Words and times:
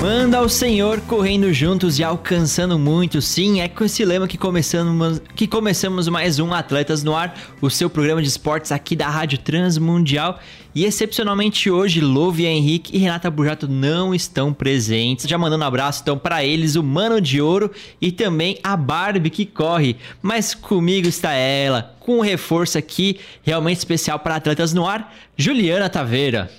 Manda 0.00 0.38
ao 0.38 0.48
Senhor 0.48 0.98
correndo 1.02 1.52
juntos 1.52 1.98
e 1.98 2.04
alcançando 2.04 2.78
muito. 2.78 3.20
Sim, 3.20 3.60
é 3.60 3.68
com 3.68 3.84
esse 3.84 4.02
lema 4.02 4.26
que 4.26 4.38
começamos, 4.38 5.20
que 5.36 5.46
começamos 5.46 6.08
mais 6.08 6.38
um 6.38 6.54
Atletas 6.54 7.04
no 7.04 7.14
Ar, 7.14 7.34
o 7.60 7.68
seu 7.68 7.90
programa 7.90 8.22
de 8.22 8.28
esportes 8.28 8.72
aqui 8.72 8.96
da 8.96 9.10
Rádio 9.10 9.36
Transmundial. 9.36 10.40
E 10.74 10.86
excepcionalmente 10.86 11.70
hoje, 11.70 12.00
Louve 12.00 12.46
Henrique 12.46 12.96
e 12.96 12.98
Renata 12.98 13.30
Burjato 13.30 13.68
não 13.68 14.14
estão 14.14 14.54
presentes. 14.54 15.28
Já 15.28 15.36
mandando 15.36 15.64
um 15.64 15.68
abraço 15.68 16.00
então 16.00 16.16
para 16.16 16.42
eles, 16.42 16.76
o 16.76 16.82
Mano 16.82 17.20
de 17.20 17.42
Ouro 17.42 17.70
e 18.00 18.10
também 18.10 18.58
a 18.62 18.78
Barbie 18.78 19.28
que 19.28 19.44
corre. 19.44 19.96
Mas 20.22 20.54
comigo 20.54 21.08
está 21.08 21.32
ela, 21.34 21.94
com 22.00 22.20
um 22.20 22.22
reforço 22.22 22.78
aqui 22.78 23.20
realmente 23.42 23.76
especial 23.76 24.18
para 24.18 24.36
Atletas 24.36 24.72
no 24.72 24.86
Ar, 24.86 25.14
Juliana 25.36 25.90
Taveira. 25.90 26.50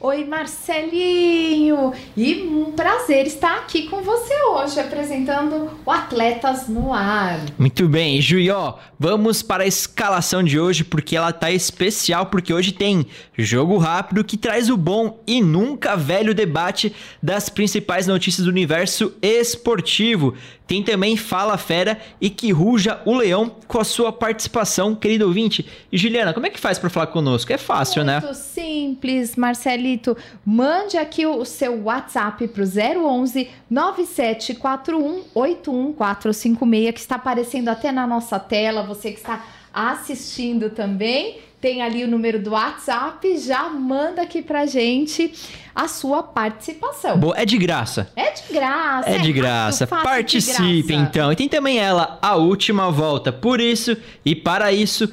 Oi, 0.00 0.24
Marcelinho! 0.24 1.92
E 2.16 2.42
um 2.42 2.70
prazer 2.70 3.26
estar 3.26 3.56
aqui 3.56 3.88
com 3.88 4.00
você 4.00 4.32
hoje, 4.44 4.78
apresentando 4.78 5.72
o 5.84 5.90
Atletas 5.90 6.68
no 6.68 6.94
Ar. 6.94 7.40
Muito 7.58 7.88
bem, 7.88 8.22
Juió, 8.22 8.74
vamos 8.96 9.42
para 9.42 9.64
a 9.64 9.66
escalação 9.66 10.40
de 10.40 10.60
hoje, 10.60 10.84
porque 10.84 11.16
ela 11.16 11.32
tá 11.32 11.50
especial, 11.50 12.26
porque 12.26 12.54
hoje 12.54 12.70
tem 12.70 13.06
jogo 13.36 13.76
rápido 13.76 14.22
que 14.22 14.36
traz 14.36 14.70
o 14.70 14.76
bom 14.76 15.18
e 15.26 15.42
nunca 15.42 15.96
velho 15.96 16.32
debate 16.32 16.94
das 17.20 17.48
principais 17.48 18.06
notícias 18.06 18.44
do 18.44 18.50
universo 18.52 19.12
esportivo. 19.20 20.32
Tem 20.68 20.82
também 20.82 21.16
Fala 21.16 21.56
Fera 21.56 21.98
e 22.20 22.28
que 22.28 22.52
ruja 22.52 23.00
o 23.06 23.16
leão 23.16 23.50
com 23.66 23.80
a 23.80 23.84
sua 23.84 24.12
participação, 24.12 24.94
querido 24.94 25.26
ouvinte. 25.26 25.66
E 25.90 25.96
Juliana, 25.96 26.34
como 26.34 26.46
é 26.46 26.50
que 26.50 26.60
faz 26.60 26.78
para 26.78 26.90
falar 26.90 27.06
conosco? 27.06 27.50
É 27.50 27.56
fácil, 27.56 28.04
Muito 28.04 28.12
né? 28.12 28.20
Muito 28.20 28.36
simples, 28.36 29.34
Marcelito. 29.88 30.16
Mande 30.44 30.96
aqui 30.98 31.26
o 31.26 31.44
seu 31.44 31.84
WhatsApp 31.84 32.46
pro 32.48 32.64
011 32.64 33.48
9741 33.70 35.24
81456 35.34 36.92
que 36.92 37.00
está 37.00 37.16
aparecendo 37.16 37.68
até 37.68 37.90
na 37.90 38.06
nossa 38.06 38.38
tela, 38.38 38.82
você 38.82 39.12
que 39.12 39.18
está 39.18 39.44
assistindo 39.72 40.70
também 40.70 41.38
tem 41.60 41.82
ali 41.82 42.04
o 42.04 42.08
número 42.08 42.40
do 42.40 42.50
WhatsApp, 42.52 43.36
já 43.36 43.68
manda 43.68 44.22
aqui 44.22 44.40
pra 44.42 44.64
gente 44.64 45.32
a 45.74 45.88
sua 45.88 46.22
participação. 46.22 47.18
Boa, 47.18 47.34
é 47.36 47.44
de 47.44 47.58
graça. 47.58 48.12
É 48.14 48.30
de 48.30 48.52
graça. 48.52 49.10
É, 49.10 49.16
é 49.16 49.18
de 49.18 49.32
graça. 49.32 49.84
Fácil, 49.84 50.04
Participe 50.04 50.62
de 50.62 50.82
graça. 50.82 51.02
então. 51.02 51.32
E 51.32 51.36
tem 51.36 51.48
também 51.48 51.80
ela, 51.80 52.16
a 52.22 52.36
última 52.36 52.92
volta. 52.92 53.32
Por 53.32 53.60
isso 53.60 53.96
e 54.24 54.36
para 54.36 54.72
isso, 54.72 55.12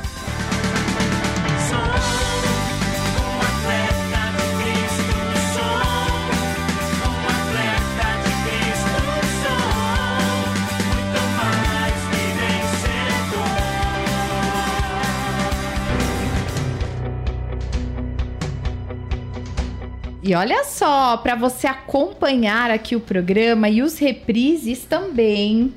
E 20.31 20.33
olha 20.33 20.63
só, 20.63 21.17
para 21.17 21.35
você 21.35 21.67
acompanhar 21.67 22.71
aqui 22.71 22.95
o 22.95 23.01
programa 23.01 23.67
e 23.67 23.81
os 23.81 23.97
reprises 23.97 24.85
também. 24.85 25.73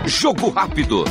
Jogo 0.06 0.50
rápido. 0.50 1.04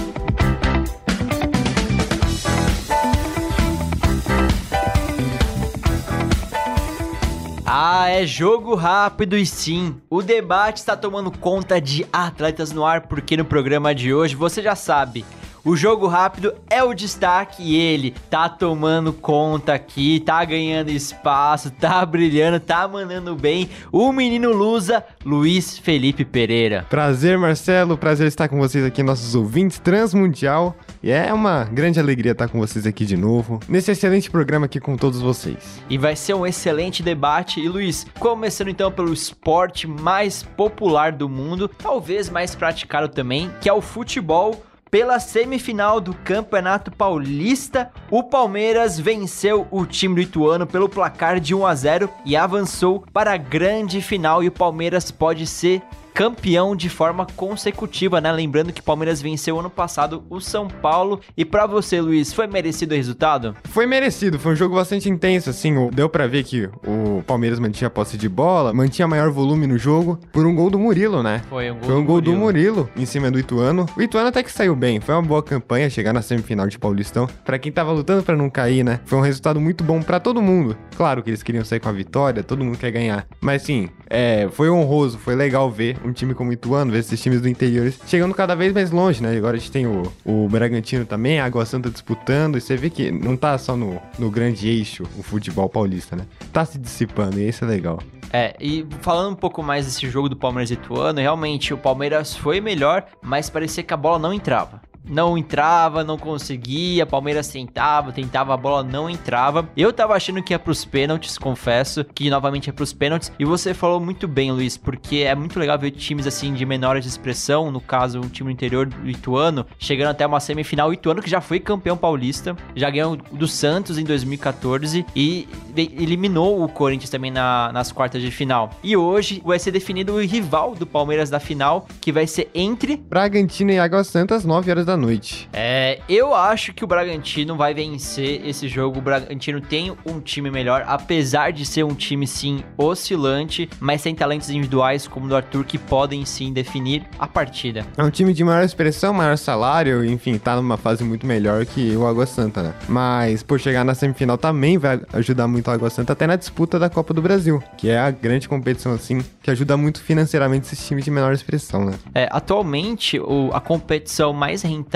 Ah, 7.80 8.08
é 8.08 8.26
jogo 8.26 8.74
rápido 8.74 9.38
e 9.38 9.46
sim, 9.46 9.94
o 10.10 10.20
debate 10.20 10.78
está 10.78 10.96
tomando 10.96 11.30
conta 11.30 11.80
de 11.80 12.04
Atletas 12.12 12.72
no 12.72 12.84
Ar, 12.84 13.02
porque 13.02 13.36
no 13.36 13.44
programa 13.44 13.94
de 13.94 14.12
hoje 14.12 14.34
você 14.34 14.60
já 14.60 14.74
sabe, 14.74 15.24
o 15.68 15.76
jogo 15.76 16.06
rápido 16.06 16.54
é 16.70 16.82
o 16.82 16.94
destaque 16.94 17.62
e 17.62 17.76
ele 17.76 18.14
tá 18.30 18.48
tomando 18.48 19.12
conta 19.12 19.74
aqui, 19.74 20.18
tá 20.18 20.42
ganhando 20.42 20.88
espaço, 20.88 21.70
tá 21.70 22.04
brilhando, 22.06 22.58
tá 22.58 22.88
mandando 22.88 23.36
bem. 23.36 23.68
O 23.92 24.10
menino 24.10 24.50
Lusa, 24.50 25.04
Luiz 25.22 25.78
Felipe 25.78 26.24
Pereira. 26.24 26.86
Prazer, 26.88 27.36
Marcelo, 27.36 27.98
prazer 27.98 28.28
estar 28.28 28.48
com 28.48 28.56
vocês 28.56 28.82
aqui, 28.82 29.02
nossos 29.02 29.34
ouvintes 29.34 29.78
Transmundial. 29.78 30.74
E 31.02 31.10
é 31.10 31.30
uma 31.34 31.64
grande 31.64 32.00
alegria 32.00 32.32
estar 32.32 32.48
com 32.48 32.58
vocês 32.58 32.86
aqui 32.86 33.04
de 33.04 33.16
novo, 33.16 33.60
nesse 33.68 33.90
excelente 33.90 34.30
programa 34.30 34.64
aqui 34.64 34.80
com 34.80 34.96
todos 34.96 35.20
vocês. 35.20 35.82
E 35.90 35.98
vai 35.98 36.16
ser 36.16 36.32
um 36.32 36.46
excelente 36.46 37.02
debate. 37.02 37.60
E 37.60 37.68
Luiz, 37.68 38.06
começando 38.18 38.68
então 38.68 38.90
pelo 38.90 39.12
esporte 39.12 39.86
mais 39.86 40.42
popular 40.42 41.12
do 41.12 41.28
mundo, 41.28 41.68
talvez 41.68 42.30
mais 42.30 42.54
praticado 42.54 43.08
também, 43.08 43.50
que 43.60 43.68
é 43.68 43.72
o 43.72 43.82
futebol. 43.82 44.64
Pela 44.90 45.20
semifinal 45.20 46.00
do 46.00 46.14
Campeonato 46.14 46.90
Paulista, 46.90 47.90
o 48.10 48.22
Palmeiras 48.22 48.98
venceu 48.98 49.66
o 49.70 49.84
time 49.84 50.14
do 50.14 50.20
Ituano 50.22 50.66
pelo 50.66 50.88
placar 50.88 51.38
de 51.38 51.54
1 51.54 51.66
a 51.66 51.74
0 51.74 52.10
e 52.24 52.34
avançou 52.34 53.04
para 53.12 53.34
a 53.34 53.36
grande 53.36 54.00
final 54.00 54.42
e 54.42 54.48
o 54.48 54.52
Palmeiras 54.52 55.10
pode 55.10 55.46
ser 55.46 55.82
campeão 56.18 56.74
de 56.74 56.88
forma 56.88 57.24
consecutiva, 57.36 58.20
né? 58.20 58.32
Lembrando 58.32 58.72
que 58.72 58.80
o 58.80 58.82
Palmeiras 58.82 59.22
venceu 59.22 59.60
ano 59.60 59.70
passado 59.70 60.24
o 60.28 60.40
São 60.40 60.66
Paulo. 60.66 61.20
E 61.36 61.44
para 61.44 61.64
você, 61.64 62.00
Luiz, 62.00 62.32
foi 62.32 62.48
merecido 62.48 62.92
o 62.92 62.96
resultado? 62.96 63.54
Foi 63.66 63.86
merecido, 63.86 64.36
foi 64.36 64.50
um 64.50 64.56
jogo 64.56 64.74
bastante 64.74 65.08
intenso, 65.08 65.48
assim, 65.48 65.72
deu 65.92 66.08
para 66.08 66.26
ver 66.26 66.42
que 66.42 66.68
o 66.84 67.22
Palmeiras 67.24 67.60
mantinha 67.60 67.86
a 67.86 67.90
posse 67.90 68.16
de 68.18 68.28
bola, 68.28 68.74
mantinha 68.74 69.06
maior 69.06 69.30
volume 69.30 69.68
no 69.68 69.78
jogo, 69.78 70.18
por 70.32 70.44
um 70.44 70.56
gol 70.56 70.70
do 70.70 70.76
Murilo, 70.76 71.22
né? 71.22 71.40
Foi 71.48 71.70
um 71.70 71.74
gol, 71.74 71.84
Foi 71.84 71.94
um 71.94 72.00
do, 72.00 72.04
gol 72.04 72.16
Murilo. 72.16 72.34
do 72.34 72.40
Murilo 72.40 72.90
em 72.96 73.06
cima 73.06 73.30
do 73.30 73.38
Ituano. 73.38 73.86
O 73.96 74.02
Ituano 74.02 74.26
até 74.26 74.42
que 74.42 74.50
saiu 74.50 74.74
bem, 74.74 74.98
foi 74.98 75.14
uma 75.14 75.22
boa 75.22 75.40
campanha 75.40 75.88
chegar 75.88 76.12
na 76.12 76.20
semifinal 76.20 76.66
de 76.66 76.80
Paulistão. 76.80 77.28
Pra 77.44 77.60
quem 77.60 77.70
tava 77.70 77.92
lutando 77.92 78.24
pra 78.24 78.36
não 78.36 78.50
cair, 78.50 78.82
né? 78.82 78.98
Foi 79.04 79.16
um 79.18 79.22
resultado 79.22 79.60
muito 79.60 79.84
bom 79.84 80.02
pra 80.02 80.18
todo 80.18 80.42
mundo. 80.42 80.76
Claro 80.96 81.22
que 81.22 81.30
eles 81.30 81.44
queriam 81.44 81.64
sair 81.64 81.78
com 81.78 81.88
a 81.88 81.92
vitória, 81.92 82.42
todo 82.42 82.64
mundo 82.64 82.76
quer 82.76 82.90
ganhar. 82.90 83.24
Mas 83.40 83.62
sim, 83.62 83.88
é, 84.10 84.48
foi 84.50 84.68
honroso, 84.68 85.16
foi 85.16 85.36
legal 85.36 85.70
ver 85.70 85.96
um 86.08 86.12
time 86.12 86.34
como 86.34 86.50
o 86.50 86.52
Ituano, 86.52 86.96
esses 86.96 87.20
times 87.20 87.40
do 87.40 87.48
interior 87.48 87.92
chegando 88.06 88.34
cada 88.34 88.54
vez 88.54 88.72
mais 88.72 88.90
longe, 88.90 89.22
né? 89.22 89.36
Agora 89.36 89.56
a 89.56 89.58
gente 89.58 89.70
tem 89.70 89.86
o, 89.86 90.12
o 90.24 90.48
Bragantino 90.48 91.04
também, 91.04 91.40
a 91.40 91.44
Água 91.44 91.64
Santa 91.66 91.90
disputando, 91.90 92.56
e 92.56 92.60
você 92.60 92.76
vê 92.76 92.90
que 92.90 93.10
não 93.10 93.36
tá 93.36 93.56
só 93.58 93.76
no, 93.76 94.00
no 94.18 94.30
grande 94.30 94.68
eixo 94.68 95.04
o 95.16 95.22
futebol 95.22 95.68
paulista, 95.68 96.16
né? 96.16 96.24
Tá 96.52 96.64
se 96.64 96.78
dissipando, 96.78 97.38
e 97.38 97.48
isso 97.48 97.64
é 97.64 97.68
legal. 97.68 97.98
É, 98.32 98.54
e 98.60 98.86
falando 99.00 99.32
um 99.32 99.36
pouco 99.36 99.62
mais 99.62 99.86
desse 99.86 100.08
jogo 100.08 100.28
do 100.28 100.36
Palmeiras 100.36 100.70
e 100.70 100.74
Ituano, 100.74 101.20
realmente 101.20 101.72
o 101.72 101.78
Palmeiras 101.78 102.36
foi 102.36 102.60
melhor, 102.60 103.06
mas 103.22 103.48
parecia 103.48 103.82
que 103.82 103.94
a 103.94 103.96
bola 103.96 104.18
não 104.18 104.32
entrava. 104.32 104.82
Não 105.08 105.36
entrava, 105.38 106.04
não 106.04 106.18
conseguia, 106.18 107.06
Palmeiras 107.06 107.48
tentava, 107.48 108.12
tentava, 108.12 108.54
a 108.54 108.56
bola 108.56 108.82
não 108.82 109.08
entrava. 109.08 109.68
Eu 109.76 109.92
tava 109.92 110.14
achando 110.14 110.42
que 110.42 110.52
ia 110.52 110.58
pros 110.58 110.84
pênaltis, 110.84 111.38
confesso, 111.38 112.04
que 112.04 112.30
novamente 112.30 112.68
é 112.70 112.72
pros 112.72 112.92
pênaltis. 112.92 113.32
E 113.38 113.44
você 113.44 113.72
falou 113.72 114.00
muito 114.00 114.28
bem, 114.28 114.52
Luiz, 114.52 114.76
porque 114.76 115.18
é 115.18 115.34
muito 115.34 115.58
legal 115.58 115.78
ver 115.78 115.92
times 115.92 116.26
assim 116.26 116.52
de 116.52 116.64
menores 116.64 117.04
de 117.04 117.10
expressão, 117.10 117.70
no 117.70 117.80
caso, 117.80 118.20
um 118.20 118.28
time 118.28 118.52
interior 118.52 118.86
do 118.86 119.08
Ituano, 119.08 119.66
chegando 119.78 120.08
até 120.10 120.26
uma 120.26 120.40
semifinal. 120.40 120.90
O 120.90 120.92
Ituano 120.92 121.22
que 121.22 121.30
já 121.30 121.40
foi 121.40 121.60
campeão 121.60 121.96
paulista, 121.96 122.56
já 122.74 122.90
ganhou 122.90 123.16
do 123.16 123.48
Santos 123.48 123.98
em 123.98 124.04
2014 124.04 125.04
e 125.14 125.48
eliminou 125.76 126.62
o 126.62 126.68
Corinthians 126.68 127.10
também 127.10 127.30
na, 127.30 127.70
nas 127.72 127.92
quartas 127.92 128.20
de 128.22 128.30
final. 128.30 128.70
E 128.82 128.96
hoje 128.96 129.42
vai 129.44 129.58
ser 129.58 129.70
definido 129.70 130.14
o 130.14 130.20
rival 130.20 130.74
do 130.74 130.86
Palmeiras 130.86 131.30
da 131.30 131.40
final, 131.40 131.86
que 132.00 132.12
vai 132.12 132.26
ser 132.26 132.50
entre 132.54 132.96
Bragantino 132.96 133.70
e 133.70 133.78
Água 133.78 134.04
Santa 134.04 134.34
às 134.34 134.44
9 134.44 134.70
horas 134.70 134.86
da 134.86 134.96
noite. 134.98 135.48
É, 135.52 136.00
eu 136.08 136.34
acho 136.34 136.72
que 136.72 136.84
o 136.84 136.86
Bragantino 136.86 137.56
vai 137.56 137.72
vencer 137.72 138.46
esse 138.46 138.68
jogo. 138.68 138.98
O 138.98 139.02
Bragantino 139.02 139.60
tem 139.60 139.96
um 140.04 140.20
time 140.20 140.50
melhor, 140.50 140.84
apesar 140.86 141.52
de 141.52 141.64
ser 141.64 141.84
um 141.84 141.94
time 141.94 142.26
sim 142.26 142.62
oscilante, 142.76 143.68
mas 143.80 144.02
tem 144.02 144.14
talentos 144.14 144.50
individuais 144.50 145.06
como 145.06 145.26
o 145.26 145.28
do 145.28 145.36
Arthur 145.36 145.64
que 145.64 145.78
podem 145.78 146.24
sim 146.24 146.52
definir 146.52 147.04
a 147.18 147.26
partida. 147.26 147.86
É 147.96 148.02
um 148.02 148.10
time 148.10 148.32
de 148.32 148.42
maior 148.42 148.64
expressão, 148.64 149.12
maior 149.12 149.36
salário, 149.36 150.04
enfim, 150.04 150.38
tá 150.38 150.56
numa 150.56 150.76
fase 150.76 151.04
muito 151.04 151.26
melhor 151.26 151.64
que 151.64 151.96
o 151.96 152.06
Água 152.06 152.26
Santa, 152.26 152.62
né? 152.62 152.74
Mas 152.88 153.42
por 153.42 153.60
chegar 153.60 153.84
na 153.84 153.94
semifinal 153.94 154.36
também 154.36 154.78
vai 154.78 155.00
ajudar 155.12 155.46
muito 155.46 155.68
o 155.68 155.70
Água 155.70 155.90
Santa 155.90 156.12
até 156.12 156.26
na 156.26 156.36
disputa 156.36 156.78
da 156.78 156.90
Copa 156.90 157.14
do 157.14 157.22
Brasil, 157.22 157.62
que 157.76 157.88
é 157.88 157.98
a 157.98 158.10
grande 158.10 158.48
competição 158.48 158.92
assim, 158.92 159.24
que 159.42 159.50
ajuda 159.50 159.76
muito 159.76 160.02
financeiramente 160.02 160.66
esses 160.66 160.86
times 160.86 161.04
de 161.04 161.10
menor 161.10 161.32
expressão, 161.32 161.84
né? 161.84 161.94
É, 162.14 162.28
atualmente, 162.30 163.18
o, 163.18 163.50
a 163.52 163.60
competição 163.60 164.32
mais 164.32 164.62
rentável 164.62 164.87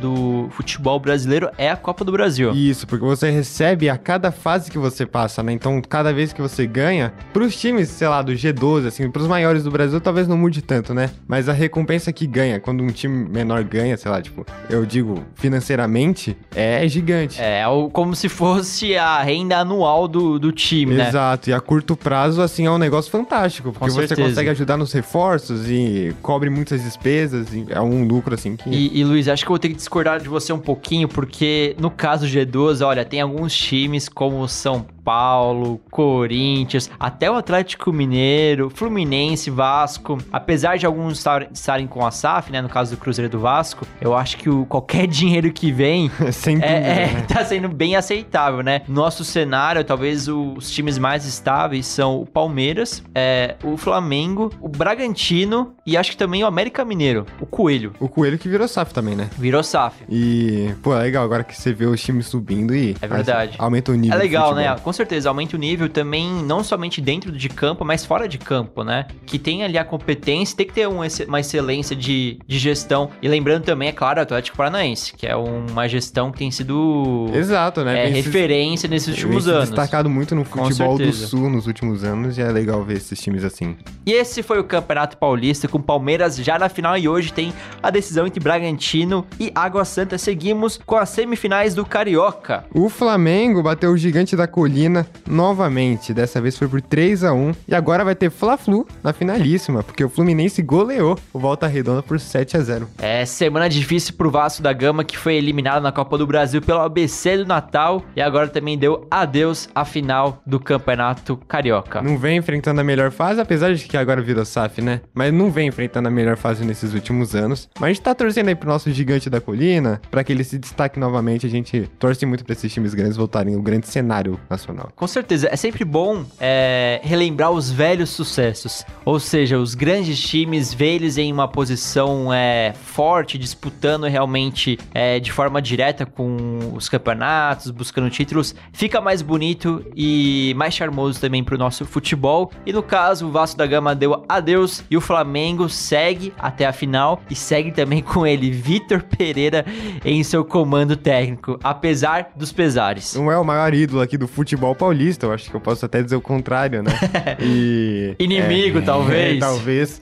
do 0.00 0.48
futebol 0.50 0.98
brasileiro 0.98 1.50
é 1.56 1.70
a 1.70 1.76
Copa 1.76 2.04
do 2.04 2.12
Brasil. 2.12 2.52
Isso, 2.52 2.86
porque 2.86 3.04
você 3.04 3.30
recebe 3.30 3.88
a 3.88 3.96
cada 3.96 4.30
fase 4.30 4.70
que 4.70 4.78
você 4.78 5.06
passa, 5.06 5.42
né? 5.42 5.52
Então, 5.52 5.80
cada 5.80 6.12
vez 6.12 6.32
que 6.32 6.40
você 6.40 6.66
ganha, 6.66 7.12
pros 7.32 7.58
times, 7.58 7.88
sei 7.88 8.08
lá, 8.08 8.22
do 8.22 8.32
G12, 8.32 8.86
assim, 8.86 9.10
pros 9.10 9.26
maiores 9.26 9.64
do 9.64 9.70
Brasil, 9.70 10.00
talvez 10.00 10.26
não 10.26 10.36
mude 10.36 10.62
tanto, 10.62 10.92
né? 10.94 11.10
Mas 11.26 11.48
a 11.48 11.52
recompensa 11.52 12.12
que 12.12 12.26
ganha, 12.26 12.60
quando 12.60 12.82
um 12.82 12.88
time 12.88 13.28
menor 13.28 13.62
ganha, 13.64 13.96
sei 13.96 14.10
lá, 14.10 14.20
tipo, 14.20 14.46
eu 14.68 14.84
digo 14.84 15.24
financeiramente, 15.34 16.36
é 16.54 16.86
gigante. 16.88 17.40
É, 17.40 17.62
como 17.92 18.14
se 18.14 18.28
fosse 18.28 18.96
a 18.96 19.22
renda 19.22 19.58
anual 19.58 20.08
do, 20.08 20.38
do 20.38 20.52
time, 20.52 20.94
né? 20.94 21.08
Exato, 21.08 21.50
e 21.50 21.52
a 21.52 21.60
curto 21.60 21.96
prazo, 21.96 22.42
assim, 22.42 22.66
é 22.66 22.70
um 22.70 22.78
negócio 22.78 23.10
fantástico, 23.10 23.72
porque 23.72 23.86
Com 23.86 23.90
você 23.90 24.08
certeza. 24.08 24.28
consegue 24.28 24.50
ajudar 24.50 24.76
nos 24.76 24.92
reforços 24.92 25.68
e 25.70 26.14
cobre 26.22 26.50
muitas 26.50 26.82
despesas, 26.82 27.48
é 27.68 27.80
um 27.80 28.06
lucro, 28.06 28.34
assim, 28.34 28.56
que... 28.56 28.68
E, 28.68 28.98
e, 28.98 29.04
Luiz, 29.04 29.27
acho 29.30 29.44
que 29.44 29.48
eu 29.48 29.52
vou 29.54 29.58
ter 29.58 29.68
que 29.68 29.74
discordar 29.74 30.20
de 30.20 30.28
você 30.28 30.52
um 30.52 30.58
pouquinho, 30.58 31.08
porque 31.08 31.74
no 31.78 31.90
caso 31.90 32.26
G12, 32.26 32.84
olha, 32.84 33.04
tem 33.04 33.20
alguns 33.20 33.56
times 33.56 34.08
como 34.08 34.46
São 34.48 34.86
Paulo, 35.08 35.80
Corinthians, 35.90 36.90
até 37.00 37.30
o 37.30 37.34
Atlético 37.34 37.90
Mineiro, 37.90 38.68
Fluminense, 38.68 39.48
Vasco. 39.48 40.18
Apesar 40.30 40.76
de 40.76 40.84
alguns 40.84 41.16
estar- 41.16 41.48
estarem 41.50 41.86
com 41.86 42.04
a 42.04 42.10
SAF, 42.10 42.52
né, 42.52 42.60
no 42.60 42.68
caso 42.68 42.94
do 42.94 43.00
Cruzeiro 43.00 43.30
do 43.30 43.38
Vasco, 43.38 43.86
eu 44.02 44.14
acho 44.14 44.36
que 44.36 44.50
o, 44.50 44.66
qualquer 44.66 45.06
dinheiro 45.08 45.50
que 45.50 45.72
vem 45.72 46.10
Sem 46.30 46.56
dúvida, 46.56 46.74
é, 46.74 47.04
é, 47.04 47.06
né? 47.14 47.24
tá 47.26 47.42
sendo 47.42 47.70
bem 47.70 47.96
aceitável, 47.96 48.62
né? 48.62 48.82
Nosso 48.86 49.24
cenário, 49.24 49.82
talvez 49.82 50.28
os 50.28 50.70
times 50.70 50.98
mais 50.98 51.24
estáveis 51.24 51.86
são 51.86 52.20
o 52.20 52.26
Palmeiras, 52.26 53.02
é, 53.14 53.56
o 53.64 53.78
Flamengo, 53.78 54.52
o 54.60 54.68
Bragantino 54.68 55.72
e 55.86 55.96
acho 55.96 56.10
que 56.10 56.18
também 56.18 56.44
o 56.44 56.46
América 56.46 56.84
Mineiro, 56.84 57.24
o 57.40 57.46
Coelho. 57.46 57.94
O 57.98 58.10
Coelho 58.10 58.38
que 58.38 58.46
virou 58.46 58.68
SAF 58.68 58.92
também, 58.92 59.16
né? 59.16 59.30
Virou 59.38 59.62
SAF. 59.62 60.04
E, 60.06 60.74
pô, 60.82 60.94
é 60.94 61.00
legal 61.00 61.24
agora 61.24 61.42
que 61.44 61.56
você 61.58 61.72
vê 61.72 61.86
os 61.86 62.02
times 62.02 62.26
subindo 62.26 62.74
e... 62.74 62.94
É 63.00 63.08
verdade. 63.08 63.54
Aumenta 63.58 63.90
o 63.90 63.94
nível 63.94 64.14
É 64.14 64.22
legal, 64.22 64.54
né? 64.54 64.76
Com 64.82 64.97
certeza, 64.98 65.28
aumenta 65.28 65.56
o 65.56 65.58
nível 65.58 65.88
também, 65.88 66.30
não 66.44 66.62
somente 66.62 67.00
dentro 67.00 67.32
de 67.32 67.48
campo, 67.48 67.84
mas 67.84 68.04
fora 68.04 68.28
de 68.28 68.36
campo, 68.38 68.84
né? 68.84 69.06
Que 69.26 69.38
tem 69.38 69.64
ali 69.64 69.78
a 69.78 69.84
competência, 69.84 70.56
tem 70.56 70.66
que 70.66 70.72
ter 70.74 70.86
um 70.88 70.98
uma 71.28 71.40
excelência 71.40 71.94
de, 71.96 72.38
de 72.46 72.58
gestão. 72.58 73.10
E 73.22 73.28
lembrando 73.28 73.62
também, 73.64 73.88
é 73.88 73.92
claro, 73.92 74.18
o 74.18 74.22
Atlético 74.22 74.56
Paranaense, 74.56 75.14
que 75.14 75.26
é 75.26 75.34
uma 75.36 75.88
gestão 75.88 76.30
que 76.32 76.38
tem 76.38 76.50
sido 76.50 77.30
Exato, 77.32 77.84
né? 77.84 78.00
é, 78.06 78.10
Vem 78.10 78.22
se- 78.22 78.28
referência 78.28 78.88
nesses 78.88 79.08
últimos 79.08 79.48
anos. 79.48 79.68
destacado 79.70 80.10
muito 80.10 80.34
no 80.34 80.44
futebol 80.44 80.98
do. 80.98 81.12
Sul 81.12 81.48
nos 81.48 81.66
últimos 81.66 82.04
anos 82.04 82.36
e 82.36 82.42
é 82.42 82.50
legal 82.50 82.82
ver 82.84 82.96
esses 82.98 83.20
times 83.20 83.44
assim. 83.44 83.76
E 84.04 84.12
esse 84.12 84.42
foi 84.42 84.58
o 84.58 84.64
Campeonato 84.64 85.16
Paulista 85.16 85.68
com 85.68 85.80
Palmeiras 85.80 86.36
já 86.36 86.58
na 86.58 86.68
final 86.68 86.96
e 86.98 87.08
hoje 87.08 87.32
tem 87.32 87.52
a 87.82 87.90
decisão 87.90 88.26
entre 88.26 88.40
Bragantino 88.40 89.26
e 89.38 89.50
Água 89.54 89.84
Santa. 89.84 90.18
Seguimos 90.18 90.80
com 90.84 90.96
as 90.96 91.08
semifinais 91.10 91.74
do 91.74 91.84
Carioca. 91.86 92.64
O 92.74 92.88
Flamengo 92.88 93.62
bateu 93.62 93.90
o 93.92 93.96
gigante 93.96 94.34
da 94.36 94.46
colina 94.46 94.77
novamente. 95.26 96.12
Dessa 96.14 96.40
vez 96.40 96.56
foi 96.56 96.68
por 96.68 96.80
3 96.80 97.24
a 97.24 97.32
1 97.32 97.52
E 97.68 97.74
agora 97.74 98.04
vai 98.04 98.14
ter 98.14 98.30
Fla-Flu 98.30 98.86
na 99.02 99.12
finalíssima, 99.12 99.82
porque 99.82 100.04
o 100.04 100.08
Fluminense 100.08 100.62
goleou 100.62 101.18
o 101.32 101.38
Volta 101.38 101.66
Redonda 101.66 102.02
por 102.02 102.20
7 102.20 102.56
a 102.56 102.60
0 102.60 102.88
É 102.98 103.24
semana 103.24 103.68
difícil 103.68 104.14
pro 104.14 104.30
Vasco 104.30 104.62
da 104.62 104.72
Gama 104.72 105.04
que 105.04 105.16
foi 105.16 105.34
eliminado 105.34 105.82
na 105.82 105.92
Copa 105.92 106.16
do 106.18 106.26
Brasil 106.26 106.60
pelo 106.60 106.80
ABC 106.80 107.38
do 107.38 107.46
Natal 107.46 108.02
e 108.14 108.20
agora 108.20 108.48
também 108.48 108.78
deu 108.78 109.06
adeus 109.10 109.68
à 109.74 109.84
final 109.84 110.42
do 110.46 110.60
Campeonato 110.60 111.36
Carioca. 111.48 112.02
Não 112.02 112.18
vem 112.18 112.38
enfrentando 112.38 112.80
a 112.80 112.84
melhor 112.84 113.10
fase, 113.10 113.40
apesar 113.40 113.74
de 113.74 113.84
que 113.86 113.96
agora 113.96 114.20
virou 114.20 114.44
SAF, 114.44 114.80
né? 114.80 115.00
Mas 115.14 115.32
não 115.32 115.50
vem 115.50 115.68
enfrentando 115.68 116.08
a 116.08 116.10
melhor 116.10 116.36
fase 116.36 116.64
nesses 116.64 116.94
últimos 116.94 117.34
anos. 117.34 117.68
Mas 117.78 117.84
a 117.84 117.92
gente 117.92 118.02
tá 118.02 118.14
torcendo 118.14 118.48
aí 118.48 118.54
pro 118.54 118.68
nosso 118.68 118.90
gigante 118.90 119.30
da 119.30 119.40
colina, 119.40 120.00
pra 120.10 120.22
que 120.22 120.32
ele 120.32 120.44
se 120.44 120.58
destaque 120.58 120.98
novamente. 120.98 121.46
A 121.46 121.50
gente 121.50 121.88
torce 121.98 122.24
muito 122.26 122.44
pra 122.44 122.52
esses 122.52 122.72
times 122.72 122.94
grandes 122.94 123.16
voltarem 123.16 123.54
ao 123.54 123.62
grande 123.62 123.86
cenário 123.86 124.38
nacional. 124.48 124.67
Com 124.94 125.06
certeza, 125.06 125.48
é 125.50 125.56
sempre 125.56 125.84
bom 125.84 126.24
é, 126.38 127.00
relembrar 127.02 127.50
os 127.50 127.70
velhos 127.70 128.10
sucessos. 128.10 128.84
Ou 129.04 129.18
seja, 129.18 129.58
os 129.58 129.74
grandes 129.74 130.20
times, 130.20 130.72
ver 130.74 130.96
eles 130.96 131.18
em 131.18 131.32
uma 131.32 131.48
posição 131.48 132.32
é, 132.32 132.74
forte, 132.74 133.38
disputando 133.38 134.04
realmente 134.04 134.78
é, 134.92 135.18
de 135.18 135.32
forma 135.32 135.62
direta 135.62 136.04
com 136.04 136.72
os 136.74 136.88
campeonatos, 136.88 137.70
buscando 137.70 138.10
títulos, 138.10 138.54
fica 138.72 139.00
mais 139.00 139.22
bonito 139.22 139.84
e 139.96 140.52
mais 140.56 140.74
charmoso 140.74 141.20
também 141.20 141.42
pro 141.42 141.58
nosso 141.58 141.84
futebol. 141.84 142.50
E 142.66 142.72
no 142.72 142.82
caso, 142.82 143.26
o 143.26 143.30
Vasco 143.30 143.56
da 143.56 143.66
Gama 143.66 143.94
deu 143.94 144.24
adeus 144.28 144.84
e 144.90 144.96
o 144.96 145.00
Flamengo 145.00 145.68
segue 145.68 146.32
até 146.38 146.66
a 146.66 146.72
final 146.72 147.20
e 147.30 147.34
segue 147.34 147.70
também 147.72 148.02
com 148.02 148.26
ele, 148.26 148.50
Vitor 148.50 149.02
Pereira, 149.02 149.64
em 150.04 150.22
seu 150.22 150.44
comando 150.44 150.96
técnico, 150.96 151.58
apesar 151.62 152.30
dos 152.36 152.52
pesares. 152.52 153.14
Não 153.14 153.30
é 153.30 153.38
o 153.38 153.44
maior 153.44 153.72
ídolo 153.72 154.00
aqui 154.00 154.16
do 154.16 154.28
futebol 154.28 154.57
paulista, 154.74 155.26
eu 155.26 155.32
acho 155.32 155.50
que 155.50 155.56
eu 155.56 155.60
posso 155.60 155.84
até 155.84 156.02
dizer 156.02 156.16
o 156.16 156.20
contrário, 156.20 156.82
né? 156.82 156.92
E. 157.40 158.14
Inimigo, 158.18 158.78
é, 158.78 158.82
talvez. 158.82 159.38
talvez. 159.40 160.00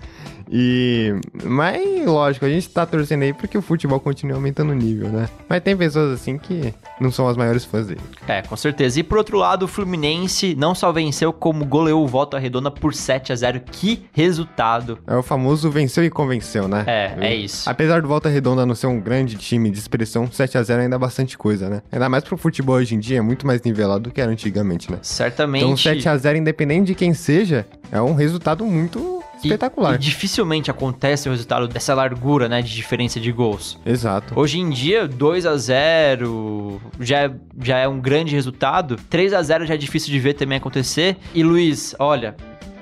E. 0.51 1.15
Mas, 1.45 2.05
lógico, 2.07 2.45
a 2.45 2.49
gente 2.49 2.69
tá 2.69 2.87
torcendo 2.87 3.23
aí 3.23 3.33
porque 3.33 3.57
o 3.57 3.63
futebol 3.63 3.99
continua 4.01 4.37
aumentando 4.37 4.71
o 4.71 4.75
nível, 4.75 5.09
né? 5.09 5.29
Mas 5.49 5.63
tem 5.63 5.77
pessoas 5.77 6.13
assim 6.13 6.39
que 6.39 6.73
não 7.01 7.11
são 7.11 7.29
as 7.29 7.37
maiores 7.37 7.65
fãs 7.65 7.87
dele. 7.87 8.01
É, 8.27 8.43
com 8.43 8.57
certeza. 8.57 9.01
E 9.01 9.03
por 9.03 9.19
outro 9.19 9.39
lado, 9.39 9.65
o 9.65 9.69
Fluminense 9.69 10.55
não 10.55 10.75
só 10.75 10.93
venceu, 10.93 11.33
como 11.33 11.65
goleou 11.65 12.05
o 12.05 12.07
Volta 12.07 12.39
Redonda 12.39 12.71
por 12.71 12.95
7 12.95 13.33
a 13.33 13.37
0 13.37 13.61
Que 13.71 14.05
resultado! 14.13 14.99
É 15.07 15.17
o 15.17 15.23
famoso 15.23 15.71
venceu 15.71 16.05
e 16.05 16.11
convenceu, 16.11 16.69
né? 16.69 16.85
É, 16.87 17.17
é 17.21 17.35
isso. 17.35 17.69
Apesar 17.69 18.01
do 18.03 18.09
Volta 18.09 18.29
Redonda 18.29 18.65
não 18.65 18.75
ser 18.75 18.87
um 18.87 19.01
grande 19.01 19.37
time 19.37 19.71
de 19.71 19.79
expressão, 19.79 20.27
7x0 20.27 20.81
ainda 20.81 20.97
é 20.97 20.99
bastante 20.99 21.37
coisa, 21.37 21.69
né? 21.69 21.83
Ainda 21.91 22.09
mais 22.09 22.25
pro 22.25 22.37
futebol 22.37 22.77
hoje 22.77 22.95
em 22.95 22.99
dia, 22.99 23.19
é 23.19 23.21
muito 23.21 23.47
mais 23.47 23.61
nivelado 23.63 24.05
do 24.05 24.11
que 24.11 24.21
era 24.21 24.31
antigamente, 24.31 24.91
né? 24.91 24.99
Certamente. 25.03 25.65
Então 25.65 25.75
7x0, 25.75 26.37
independente 26.37 26.87
de 26.87 26.95
quem 26.95 27.15
seja, 27.15 27.67
é 27.91 28.01
um 28.01 28.15
resultado 28.15 28.65
muito 28.65 29.23
E- 29.47 29.49
espetacular. 29.49 29.99
Dificilmente 29.99 30.71
acontece 30.71 31.29
o 31.29 31.33
resultado 31.33 31.69
dessa 31.69 31.95
largura, 31.95 32.49
né, 32.49 32.61
de 32.63 32.75
diferença 32.75 33.19
de 33.21 33.31
gols. 33.33 33.79
Exato. 33.87 34.39
Hoje 34.39 34.59
em 34.59 34.69
dia, 34.71 35.07
2 35.09 35.47
a 35.47 35.57
0 35.57 36.81
já 37.01 37.19
é, 37.25 37.31
já 37.63 37.79
é 37.79 37.89
um 37.89 38.01
grande 38.01 38.35
resultado. 38.35 38.97
3 39.09 39.33
a 39.33 39.43
0 39.43 39.67
já 39.67 39.75
é 39.75 39.77
difícil 39.77 40.11
de 40.11 40.19
ver 40.19 40.35
também 40.35 40.59
acontecer. 40.59 41.17
E 41.35 41.43
Luiz, 41.43 41.95
olha, 41.99 42.35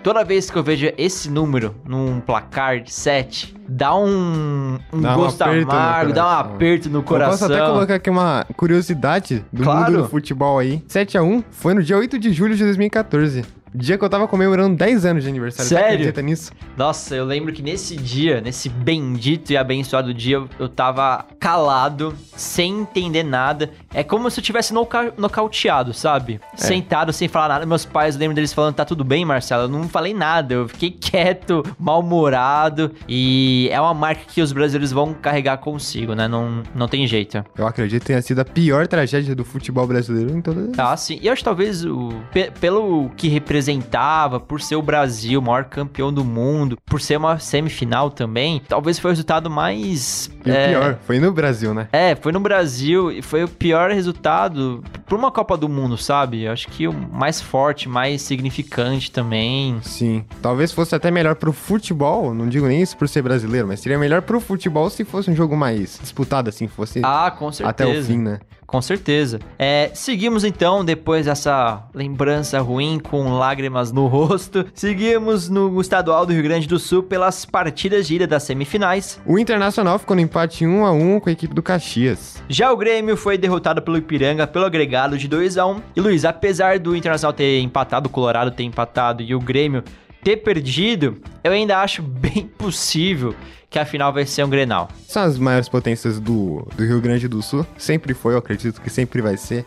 toda 0.02 0.24
vez 0.24 0.50
que 0.50 0.56
eu 0.56 0.62
vejo 0.62 0.90
esse 0.98 1.30
número 1.30 1.74
num 1.84 2.20
placar 2.20 2.80
de 2.80 2.92
7, 2.92 3.54
dá 3.68 3.94
um, 3.96 4.78
um 4.92 5.00
Dá 5.00 5.12
um 5.12 5.16
gosto 5.16 5.44
no 5.44 5.62
amargo, 5.62 6.12
dá 6.12 6.26
um 6.26 6.30
aperto 6.30 6.90
no 6.90 6.98
Eu 6.98 7.02
coração. 7.02 7.48
posso 7.48 7.52
até 7.60 7.66
colocar 7.72 7.94
aqui 7.94 8.10
uma 8.10 8.46
curiosidade 8.56 9.44
do 9.52 9.62
Claro. 9.62 9.92
mundo 9.92 10.02
do 10.02 10.08
futebol 10.08 10.58
aí. 10.58 10.82
7x1 10.88 11.42
foi 11.50 11.74
no 11.74 11.82
dia 11.82 11.96
8 11.96 12.18
de 12.18 12.32
julho 12.32 12.54
de 12.56 12.62
2014. 12.64 13.44
Dia 13.74 13.98
que 13.98 14.04
eu 14.04 14.08
tava 14.08 14.28
comemorando 14.28 14.76
10 14.76 15.04
anos 15.04 15.24
de 15.24 15.28
aniversário. 15.28 15.68
Você 15.68 15.74
Sério? 15.74 15.90
acredita 15.94 16.22
nisso? 16.22 16.52
Nossa, 16.76 17.14
eu 17.16 17.24
lembro 17.24 17.52
que 17.52 17.60
nesse 17.62 17.96
dia, 17.96 18.40
nesse 18.40 18.68
bendito 18.68 19.50
e 19.50 19.56
abençoado 19.56 20.14
dia, 20.14 20.42
eu- 20.58 20.68
tava 20.68 21.24
calado, 21.40 22.14
sem 22.36 22.80
entender 22.80 23.22
nada. 23.22 23.70
É 23.92 24.02
como 24.04 24.30
se 24.30 24.38
eu 24.40 24.44
tivesse 24.44 24.72
noca 24.72 25.12
nocauteado, 25.18 25.92
sabe? 25.92 26.40
É. 26.52 26.56
Sentado, 26.56 27.12
sem 27.12 27.26
falar 27.28 27.48
nada. 27.48 27.66
Meus 27.66 27.84
pais, 27.84 28.14
eu 28.14 28.20
lembro 28.20 28.34
deles 28.34 28.52
falando, 28.52 28.74
tá 28.74 28.84
tudo 28.84 29.02
bem, 29.04 29.24
Marcelo? 29.24 29.64
Eu 29.64 29.68
não 29.68 29.88
falei 29.88 30.14
nada, 30.14 30.54
eu 30.54 30.68
fiquei 30.68 30.90
quieto, 30.90 31.62
mal-humorado. 31.78 32.92
E 33.08 33.68
é 33.72 33.80
uma 33.80 33.94
marca 33.94 34.22
que 34.26 34.40
os 34.40 34.52
brasileiros 34.52 34.92
vão 34.92 35.12
carregar 35.14 35.58
consigo, 35.58 36.14
né? 36.14 36.28
Não, 36.28 36.62
não 36.74 36.86
tem 36.88 37.06
jeito. 37.06 37.44
Eu 37.56 37.66
acredito 37.66 38.00
que 38.02 38.06
tenha 38.06 38.22
sido 38.22 38.38
a 38.40 38.44
pior 38.44 38.86
tragédia 38.86 39.34
do 39.34 39.44
futebol 39.44 39.86
brasileiro 39.86 40.36
em 40.36 40.40
todas 40.40 40.70
as... 40.70 40.78
Ah, 40.78 40.96
sim. 40.96 41.18
E 41.20 41.26
eu 41.26 41.32
acho 41.32 41.42
talvez 41.44 41.84
o, 41.84 42.10
pe- 42.32 42.50
pelo 42.60 43.10
que 43.16 43.28
representava, 43.64 44.38
por 44.38 44.60
ser 44.60 44.76
o 44.76 44.82
Brasil, 44.82 45.40
o 45.40 45.42
maior 45.42 45.64
campeão 45.64 46.12
do 46.12 46.24
mundo, 46.24 46.76
por 46.84 47.00
ser 47.00 47.16
uma 47.16 47.38
semifinal 47.38 48.10
também, 48.10 48.62
talvez 48.68 48.98
foi 48.98 49.10
o 49.10 49.12
resultado 49.12 49.50
mais. 49.50 50.30
E 50.44 50.50
é, 50.50 50.66
o 50.66 50.68
pior, 50.68 50.98
foi 51.06 51.18
no 51.18 51.32
Brasil, 51.32 51.72
né? 51.74 51.88
É, 51.92 52.14
foi 52.14 52.32
no 52.32 52.40
Brasil 52.40 53.10
e 53.10 53.22
foi 53.22 53.44
o 53.44 53.48
pior 53.48 53.90
resultado 53.90 54.82
pra 55.06 55.16
uma 55.16 55.30
Copa 55.30 55.56
do 55.56 55.68
Mundo, 55.68 55.96
sabe? 55.96 56.44
Eu 56.44 56.52
acho 56.52 56.68
que 56.68 56.86
o 56.86 56.92
mais 56.92 57.40
forte, 57.40 57.88
mais 57.88 58.22
significante 58.22 59.10
também. 59.10 59.78
Sim. 59.82 60.24
Talvez 60.42 60.72
fosse 60.72 60.94
até 60.94 61.10
melhor 61.10 61.34
pro 61.36 61.52
futebol, 61.52 62.34
não 62.34 62.48
digo 62.48 62.66
nem 62.66 62.82
isso 62.82 62.96
por 62.96 63.08
ser 63.08 63.22
brasileiro, 63.22 63.66
mas 63.66 63.80
seria 63.80 63.98
melhor 63.98 64.22
pro 64.22 64.40
futebol 64.40 64.88
se 64.90 65.04
fosse 65.04 65.30
um 65.30 65.36
jogo 65.36 65.56
mais 65.56 65.98
disputado, 66.00 66.48
assim, 66.48 66.68
fosse 66.68 67.00
Ah, 67.02 67.30
com 67.36 67.50
certeza. 67.50 67.70
até 67.70 67.86
o 67.86 68.04
fim, 68.04 68.18
né? 68.18 68.40
Com 68.66 68.80
certeza. 68.80 69.38
É, 69.58 69.90
seguimos 69.94 70.42
então, 70.42 70.84
depois 70.84 71.26
dessa 71.26 71.84
lembrança 71.94 72.58
ruim 72.60 72.98
com 72.98 73.34
lágrimas 73.54 73.92
no 73.92 74.08
rosto, 74.08 74.66
seguimos 74.74 75.48
no 75.48 75.80
estadual 75.80 76.26
do 76.26 76.32
Rio 76.32 76.42
Grande 76.42 76.66
do 76.66 76.76
Sul 76.76 77.04
pelas 77.04 77.44
partidas 77.44 78.04
de 78.08 78.16
ida 78.16 78.26
das 78.26 78.42
semifinais. 78.42 79.20
O 79.24 79.38
Internacional 79.38 79.96
ficou 79.96 80.16
no 80.16 80.22
empate 80.22 80.66
1 80.66 80.84
a 80.84 80.90
1 80.90 81.20
com 81.20 81.28
a 81.28 81.32
equipe 81.32 81.54
do 81.54 81.62
Caxias. 81.62 82.42
Já 82.48 82.72
o 82.72 82.76
Grêmio 82.76 83.16
foi 83.16 83.38
derrotado 83.38 83.80
pelo 83.80 83.96
Ipiranga 83.96 84.44
pelo 84.44 84.64
agregado 84.64 85.16
de 85.16 85.28
2 85.28 85.56
a 85.56 85.66
1 85.66 85.82
E 85.94 86.00
Luiz, 86.00 86.24
apesar 86.24 86.80
do 86.80 86.96
Internacional 86.96 87.32
ter 87.32 87.60
empatado, 87.60 88.08
o 88.08 88.10
Colorado 88.10 88.50
ter 88.50 88.64
empatado 88.64 89.22
e 89.22 89.36
o 89.36 89.38
Grêmio 89.38 89.84
ter 90.24 90.38
perdido, 90.38 91.18
eu 91.44 91.52
ainda 91.52 91.78
acho 91.78 92.02
bem 92.02 92.50
possível 92.58 93.36
que 93.70 93.78
a 93.78 93.84
final 93.84 94.12
vai 94.12 94.26
ser 94.26 94.44
um 94.44 94.50
Grenal. 94.50 94.88
São 95.06 95.22
as 95.22 95.38
maiores 95.38 95.68
potências 95.68 96.18
do, 96.18 96.66
do 96.76 96.84
Rio 96.84 97.00
Grande 97.00 97.28
do 97.28 97.40
Sul. 97.40 97.64
Sempre 97.78 98.14
foi, 98.14 98.34
eu 98.34 98.38
acredito 98.38 98.80
que 98.80 98.90
sempre 98.90 99.22
vai 99.22 99.36
ser. 99.36 99.64